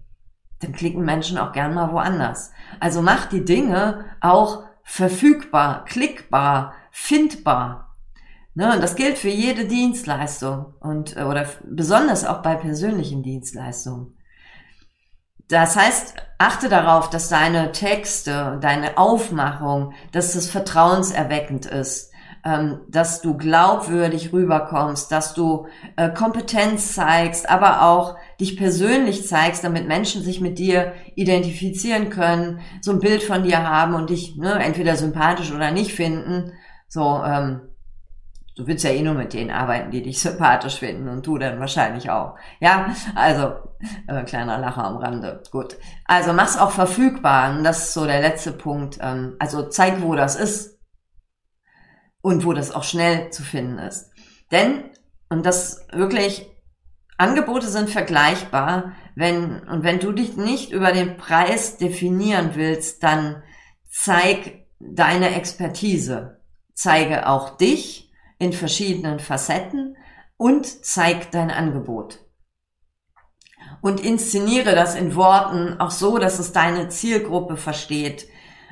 dann 0.59 0.73
klicken 0.73 1.03
Menschen 1.03 1.37
auch 1.37 1.53
gern 1.53 1.73
mal 1.73 1.91
woanders. 1.91 2.51
Also 2.79 3.01
mach 3.01 3.25
die 3.25 3.45
Dinge 3.45 4.05
auch 4.19 4.63
verfügbar, 4.83 5.85
klickbar, 5.85 6.73
findbar. 6.91 7.95
Ne, 8.53 8.73
und 8.73 8.83
das 8.83 8.95
gilt 8.95 9.17
für 9.17 9.29
jede 9.29 9.65
Dienstleistung 9.65 10.73
und 10.81 11.15
äh, 11.15 11.23
oder 11.23 11.47
besonders 11.63 12.25
auch 12.25 12.41
bei 12.41 12.55
persönlichen 12.55 13.23
Dienstleistungen. 13.23 14.17
Das 15.47 15.77
heißt, 15.77 16.15
achte 16.37 16.67
darauf, 16.67 17.09
dass 17.09 17.29
deine 17.29 17.71
Texte, 17.71 18.57
deine 18.61 18.97
Aufmachung, 18.97 19.93
dass 20.11 20.35
es 20.35 20.49
vertrauenserweckend 20.49 21.65
ist, 21.65 22.10
ähm, 22.43 22.81
dass 22.87 23.21
du 23.21 23.37
glaubwürdig 23.37 24.33
rüberkommst, 24.33 25.11
dass 25.11 25.33
du 25.33 25.67
äh, 25.95 26.09
Kompetenz 26.09 26.93
zeigst, 26.93 27.49
aber 27.49 27.83
auch 27.83 28.15
dich 28.39 28.57
persönlich 28.57 29.27
zeigst, 29.27 29.63
damit 29.63 29.87
Menschen 29.87 30.23
sich 30.23 30.41
mit 30.41 30.57
dir 30.57 30.93
identifizieren 31.15 32.09
können, 32.09 32.59
so 32.81 32.91
ein 32.91 32.99
Bild 32.99 33.23
von 33.23 33.43
dir 33.43 33.67
haben 33.67 33.93
und 33.93 34.09
dich 34.09 34.35
ne, 34.37 34.53
entweder 34.53 34.95
sympathisch 34.95 35.51
oder 35.51 35.71
nicht 35.71 35.93
finden. 35.93 36.53
So, 36.87 37.21
ähm, 37.23 37.61
du 38.55 38.67
willst 38.67 38.83
ja 38.83 38.91
eh 38.91 39.01
nur 39.01 39.13
mit 39.13 39.33
denen 39.33 39.51
arbeiten, 39.51 39.91
die 39.91 40.01
dich 40.01 40.19
sympathisch 40.19 40.79
finden 40.79 41.07
und 41.07 41.25
du 41.25 41.37
dann 41.37 41.59
wahrscheinlich 41.59 42.09
auch. 42.09 42.35
Ja, 42.59 42.93
also 43.15 43.53
äh, 44.07 44.23
kleiner 44.23 44.57
Lacher 44.57 44.83
am 44.83 44.97
Rande. 44.97 45.41
Gut. 45.51 45.77
Also 46.05 46.33
mach's 46.33 46.57
auch 46.57 46.71
verfügbar. 46.71 47.51
Und 47.51 47.63
das 47.63 47.87
ist 47.87 47.93
so 47.93 48.05
der 48.05 48.21
letzte 48.21 48.51
Punkt. 48.51 48.97
Ähm, 49.01 49.35
also 49.39 49.63
zeig, 49.69 50.01
wo 50.01 50.15
das 50.15 50.35
ist 50.35 50.70
und 52.21 52.45
wo 52.45 52.53
das 52.53 52.71
auch 52.71 52.83
schnell 52.83 53.31
zu 53.31 53.43
finden 53.43 53.77
ist. 53.79 54.11
Denn, 54.51 54.83
und 55.29 55.45
das 55.45 55.85
wirklich, 55.91 56.47
Angebote 57.17 57.67
sind 57.67 57.89
vergleichbar, 57.89 58.93
wenn, 59.15 59.61
und 59.67 59.83
wenn 59.83 59.99
du 59.99 60.11
dich 60.11 60.37
nicht 60.37 60.71
über 60.71 60.91
den 60.91 61.17
Preis 61.17 61.77
definieren 61.77 62.51
willst, 62.55 63.03
dann 63.03 63.43
zeig 63.89 64.65
deine 64.79 65.35
Expertise. 65.35 66.41
Zeige 66.73 67.27
auch 67.27 67.57
dich, 67.57 68.11
in 68.39 68.53
verschiedenen 68.53 69.19
Facetten 69.19 69.95
und 70.35 70.65
zeig 70.65 71.29
dein 71.29 71.51
Angebot. 71.51 72.25
Und 73.81 73.99
inszeniere 73.99 74.73
das 74.73 74.95
in 74.95 75.15
Worten 75.15 75.79
auch 75.79 75.91
so, 75.91 76.17
dass 76.17 76.39
es 76.39 76.51
deine 76.51 76.89
Zielgruppe 76.89 77.55
versteht, 77.55 78.27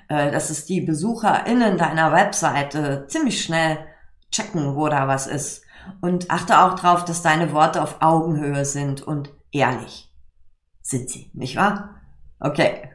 äh, 0.09 0.31
dass 0.31 0.49
es 0.49 0.65
die 0.65 0.81
BesucherInnen 0.81 1.77
deiner 1.77 2.11
Webseite 2.11 3.05
ziemlich 3.07 3.43
schnell 3.43 3.77
checken, 4.31 4.75
wo 4.75 4.89
da 4.89 5.07
was 5.07 5.27
ist. 5.27 5.63
Und 6.01 6.29
achte 6.29 6.59
auch 6.59 6.79
darauf, 6.79 7.05
dass 7.05 7.21
deine 7.21 7.53
Worte 7.53 7.81
auf 7.81 8.01
Augenhöhe 8.01 8.65
sind 8.65 9.01
und 9.01 9.33
ehrlich. 9.51 10.13
Sind 10.81 11.09
sie, 11.09 11.31
nicht 11.33 11.55
wahr? 11.55 11.95
Okay. 12.39 12.89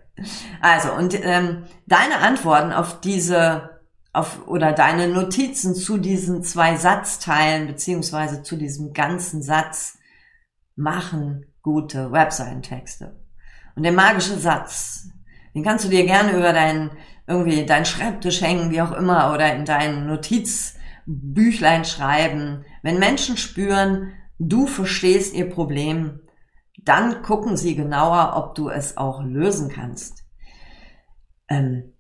Also, 0.61 0.92
und 0.92 1.14
ähm, 1.24 1.64
deine 1.87 2.18
Antworten 2.18 2.72
auf 2.72 3.00
diese 3.00 3.70
auf, 4.12 4.46
oder 4.46 4.72
deine 4.72 5.09
Notizen 5.09 5.74
zu 5.74 5.98
diesen 5.98 6.42
zwei 6.42 6.77
Satzteilen 6.77 7.66
beziehungsweise 7.66 8.42
zu 8.42 8.57
diesem 8.57 8.92
ganzen 8.92 9.42
Satz 9.42 9.98
machen 10.77 11.46
gute 11.62 12.12
Webseitentexte. 12.12 13.16
Und 13.74 13.83
der 13.83 13.92
magische 13.92 14.38
Satz, 14.38 15.09
den 15.55 15.62
kannst 15.62 15.85
du 15.85 15.88
dir 15.88 16.05
gerne 16.05 16.33
über 16.33 16.53
deinen, 16.53 16.90
irgendwie 17.27 17.64
deinen 17.64 17.85
Schreibtisch 17.85 18.43
hängen, 18.43 18.71
wie 18.71 18.83
auch 18.83 18.93
immer, 18.93 19.33
oder 19.33 19.55
in 19.55 19.64
dein 19.64 20.07
Notizbüchlein 20.07 21.85
schreiben. 21.85 22.64
Wenn 22.83 22.99
Menschen 22.99 23.37
spüren, 23.37 24.12
du 24.38 24.67
verstehst 24.67 25.35
ihr 25.35 25.49
Problem, 25.49 26.21
dann 26.83 27.23
gucken 27.23 27.57
sie 27.57 27.77
genauer, 27.77 28.35
ob 28.37 28.55
du 28.55 28.69
es 28.69 28.97
auch 28.97 29.23
lösen 29.23 29.71
kannst. 29.71 30.25
Ähm, 31.49 31.95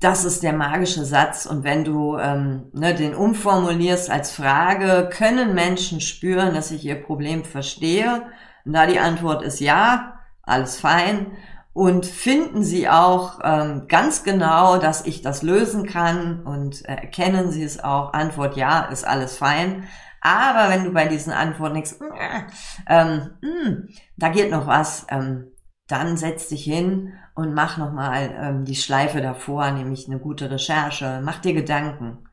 das 0.00 0.24
ist 0.24 0.42
der 0.42 0.52
magische 0.52 1.04
Satz. 1.04 1.44
Und 1.44 1.64
wenn 1.64 1.84
du 1.84 2.16
ähm, 2.18 2.70
ne, 2.72 2.94
den 2.94 3.14
umformulierst 3.14 4.10
als 4.10 4.30
Frage, 4.30 5.10
können 5.12 5.54
Menschen 5.54 6.00
spüren, 6.00 6.54
dass 6.54 6.70
ich 6.70 6.84
ihr 6.84 7.02
Problem 7.02 7.44
verstehe? 7.44 8.26
Und 8.64 8.74
da 8.74 8.86
die 8.86 9.00
Antwort 9.00 9.42
ist 9.42 9.60
ja, 9.60 10.20
alles 10.42 10.78
fein. 10.78 11.32
Und 11.78 12.06
finden 12.06 12.64
sie 12.64 12.88
auch 12.88 13.38
ähm, 13.44 13.84
ganz 13.86 14.24
genau, 14.24 14.78
dass 14.78 15.06
ich 15.06 15.22
das 15.22 15.42
lösen 15.42 15.86
kann 15.86 16.42
und 16.44 16.84
äh, 16.88 16.94
erkennen 16.94 17.52
sie 17.52 17.62
es 17.62 17.78
auch? 17.78 18.14
Antwort 18.14 18.56
ja, 18.56 18.86
ist 18.86 19.06
alles 19.06 19.38
fein. 19.38 19.84
Aber 20.20 20.70
wenn 20.70 20.82
du 20.82 20.90
bei 20.90 21.06
diesen 21.06 21.32
Antworten 21.32 21.76
nichts, 21.76 21.92
äh, 21.92 22.40
ähm, 22.88 23.30
mh, 23.40 23.64
hm, 23.64 23.88
da 24.16 24.28
geht 24.30 24.50
noch 24.50 24.66
was, 24.66 25.06
ähm, 25.08 25.52
dann 25.86 26.16
setz 26.16 26.48
dich 26.48 26.64
hin 26.64 27.12
und 27.36 27.54
mach 27.54 27.78
nochmal 27.78 28.34
ähm, 28.36 28.64
die 28.64 28.74
Schleife 28.74 29.20
davor, 29.20 29.70
nämlich 29.70 30.08
eine 30.08 30.18
gute 30.18 30.50
Recherche, 30.50 31.20
mach 31.22 31.38
dir 31.38 31.54
Gedanken. 31.54 32.26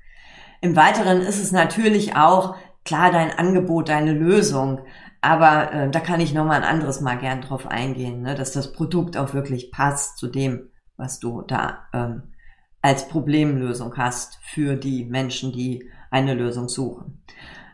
Im 0.60 0.76
Weiteren 0.76 1.22
ist 1.22 1.40
es 1.40 1.52
natürlich 1.52 2.16
auch 2.16 2.56
klar 2.84 3.12
dein 3.12 3.38
Angebot, 3.38 3.90
deine 3.90 4.14
Lösung, 4.14 4.82
aber 5.26 5.74
äh, 5.74 5.90
da 5.90 6.00
kann 6.00 6.20
ich 6.20 6.36
nochmal 6.36 6.58
ein 6.58 6.70
anderes 6.70 7.02
Mal 7.02 7.18
gern 7.18 7.42
drauf 7.42 7.66
eingehen, 7.66 8.22
ne, 8.22 8.36
dass 8.36 8.52
das 8.52 8.74
Produkt 8.74 9.18
auch 9.18 9.34
wirklich 9.34 9.72
passt 9.72 10.20
zu 10.20 10.28
dem, 10.28 10.70
was 10.98 11.20
du 11.20 11.42
da 11.42 11.88
ähm, 11.94 12.36
als 12.84 13.08
Problemlösung 13.08 13.98
hast 13.98 14.38
für 14.44 14.76
die 14.76 15.04
Menschen, 15.04 15.52
die 15.52 15.90
eine 16.12 16.36
Lösung 16.36 16.70
suchen. 16.70 17.24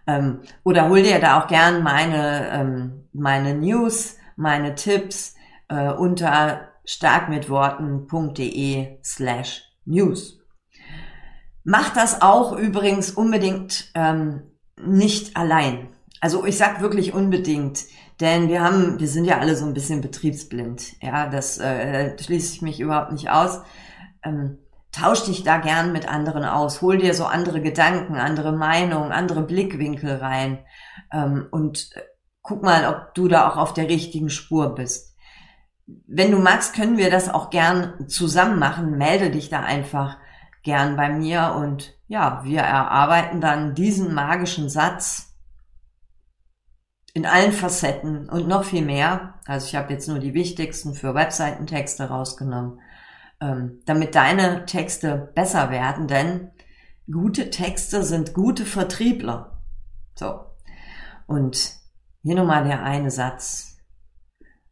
Ähm, 0.08 0.40
oder 0.64 0.88
hol 0.88 1.04
dir 1.04 1.20
da 1.20 1.42
auch 1.42 1.48
gern 1.48 1.84
meine, 1.84 2.48
ähm, 2.52 3.10
meine 3.12 3.54
News, 3.54 4.16
meine 4.38 4.76
Tipps, 4.76 5.36
äh, 5.68 5.92
unter 5.92 6.70
starkmitworten.de 6.86 9.00
slash 9.04 9.64
news. 9.84 10.40
Macht 11.66 11.98
das 11.98 12.22
auch 12.22 12.58
übrigens 12.58 13.12
unbedingt 13.12 13.92
ähm, 13.94 14.44
nicht 14.82 15.36
allein. 15.36 15.90
Also 16.21 16.45
ich 16.45 16.57
sag 16.57 16.81
wirklich 16.81 17.13
unbedingt, 17.13 17.84
denn 18.21 18.47
wir 18.47 18.63
haben, 18.63 18.99
wir 18.99 19.07
sind 19.07 19.25
ja 19.25 19.39
alle 19.39 19.55
so 19.55 19.65
ein 19.65 19.73
bisschen 19.73 20.01
betriebsblind. 20.01 21.01
Ja, 21.01 21.27
das 21.27 21.57
äh, 21.57 22.17
schließe 22.17 22.53
ich 22.53 22.62
mich 22.62 22.79
überhaupt 22.79 23.12
nicht 23.12 23.29
aus. 23.29 23.62
Ähm, 24.23 24.60
tausch 24.91 25.25
dich 25.25 25.43
da 25.43 25.57
gern 25.57 25.91
mit 25.91 26.07
anderen 26.07 26.45
aus, 26.45 26.81
hol 26.81 26.97
dir 26.97 27.13
so 27.13 27.25
andere 27.25 27.62
Gedanken, 27.62 28.15
andere 28.15 28.53
Meinungen, 28.53 29.12
andere 29.12 29.41
Blickwinkel 29.41 30.15
rein 30.17 30.60
ähm, 31.12 31.47
und 31.51 31.89
äh, 31.95 32.01
guck 32.41 32.63
mal, 32.63 32.88
ob 32.88 33.13
du 33.15 33.27
da 33.27 33.49
auch 33.49 33.57
auf 33.57 33.73
der 33.73 33.89
richtigen 33.89 34.29
Spur 34.29 34.75
bist 34.75 35.12
wenn 36.07 36.31
du 36.31 36.38
magst, 36.38 36.75
können 36.75 36.97
wir 36.97 37.10
das 37.10 37.29
auch 37.29 37.49
gern 37.49 38.07
zusammen 38.07 38.60
machen. 38.60 38.97
Melde 38.97 39.31
dich 39.31 39.49
da 39.49 39.62
einfach 39.62 40.17
gern 40.63 40.95
bei 40.95 41.10
mir 41.10 41.55
und 41.57 41.93
ja, 42.07 42.41
wir 42.43 42.62
erarbeiten 42.62 43.41
dann 43.41 43.73
diesen 43.73 44.13
magischen 44.13 44.69
Satz 44.69 45.31
in 47.13 47.26
allen 47.26 47.52
Facetten 47.52 48.30
und 48.30 48.47
noch 48.47 48.63
viel 48.63 48.84
mehr. 48.84 49.36
Also 49.45 49.67
ich 49.67 49.76
habe 49.76 49.91
jetzt 49.91 50.08
nur 50.08 50.19
die 50.19 50.34
wichtigsten 50.34 50.93
für 50.93 51.13
Webseitentexte 51.13 52.06
rausgenommen, 52.06 52.80
ähm, 53.41 53.82
damit 53.86 54.15
deine 54.15 54.65
Texte 54.65 55.32
besser 55.36 55.71
werden, 55.71 56.08
denn 56.08 56.52
gute 57.12 57.50
Texte 57.50 58.04
sind 58.04 58.34
gute 58.34 58.65
Vertriebler. 58.65 59.62
So. 60.15 60.45
Und 61.28 61.76
hier 62.24 62.36
nochmal 62.36 62.63
der 62.63 62.84
eine 62.84 63.12
Satz. 63.12 63.78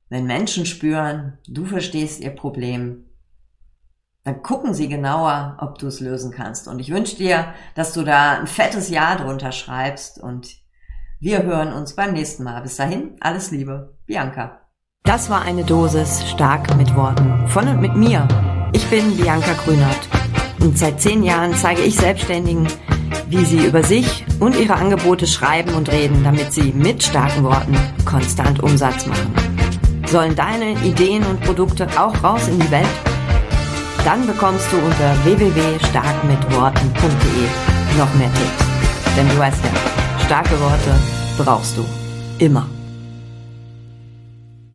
Wenn 0.07 0.25
Menschen 0.25 0.65
spüren, 0.65 1.37
du 1.47 1.65
verstehst 1.65 2.19
ihr 2.19 2.31
Problem, 2.31 3.05
dann 4.23 4.41
gucken 4.41 4.73
sie 4.73 4.87
genauer, 4.87 5.57
ob 5.59 5.77
du 5.77 5.87
es 5.87 5.99
lösen 5.99 6.31
kannst. 6.31 6.67
Und 6.67 6.79
ich 6.79 6.91
wünsche 6.91 7.15
dir, 7.15 7.53
dass 7.75 7.93
du 7.93 8.03
da 8.03 8.39
ein 8.39 8.47
fettes 8.47 8.89
Ja 8.89 9.15
drunter 9.15 9.51
schreibst 9.51 10.19
und 10.19 10.49
wir 11.19 11.43
hören 11.43 11.73
uns 11.73 11.95
beim 11.95 12.13
nächsten 12.13 12.43
Mal. 12.43 12.61
Bis 12.61 12.77
dahin, 12.77 13.17
alles 13.19 13.51
Liebe, 13.51 13.97
Bianca. 14.05 14.61
Das 15.03 15.29
war 15.29 15.41
eine 15.41 15.63
Dosis 15.63 16.29
stark 16.29 16.75
mit 16.77 16.95
Worten. 16.95 17.47
Von 17.47 17.67
und 17.67 17.81
mit 17.81 17.95
mir. 17.95 18.27
Ich 18.73 18.87
bin 18.89 19.17
Bianca 19.17 19.53
Grünert. 19.65 20.07
Und 20.61 20.77
seit 20.77 21.01
zehn 21.01 21.23
Jahren 21.23 21.55
zeige 21.55 21.81
ich 21.81 21.95
Selbstständigen, 21.95 22.67
wie 23.27 23.43
sie 23.45 23.65
über 23.65 23.81
sich 23.83 24.25
und 24.39 24.57
ihre 24.57 24.75
Angebote 24.75 25.27
schreiben 25.27 25.73
und 25.73 25.91
reden, 25.91 26.23
damit 26.23 26.53
sie 26.53 26.71
mit 26.73 27.03
starken 27.03 27.43
Worten 27.43 27.75
konstant 28.05 28.61
Umsatz 28.61 29.05
machen. 29.05 29.33
Sollen 30.07 30.35
deine 30.35 30.71
Ideen 30.83 31.25
und 31.25 31.41
Produkte 31.41 31.87
auch 31.97 32.23
raus 32.23 32.47
in 32.47 32.59
die 32.59 32.71
Welt? 32.71 32.87
Dann 34.05 34.25
bekommst 34.25 34.71
du 34.71 34.77
unter 34.77 35.25
www.starkmitworten.de 35.25 37.97
noch 37.97 38.13
mehr 38.15 38.31
Tipps. 38.33 38.65
Denn 39.17 39.27
du 39.27 39.37
weißt 39.37 39.61
ja, 39.63 39.71
starke 40.29 40.59
Worte 40.59 40.93
brauchst 41.39 41.75
du 41.75 41.83
immer. 42.37 42.69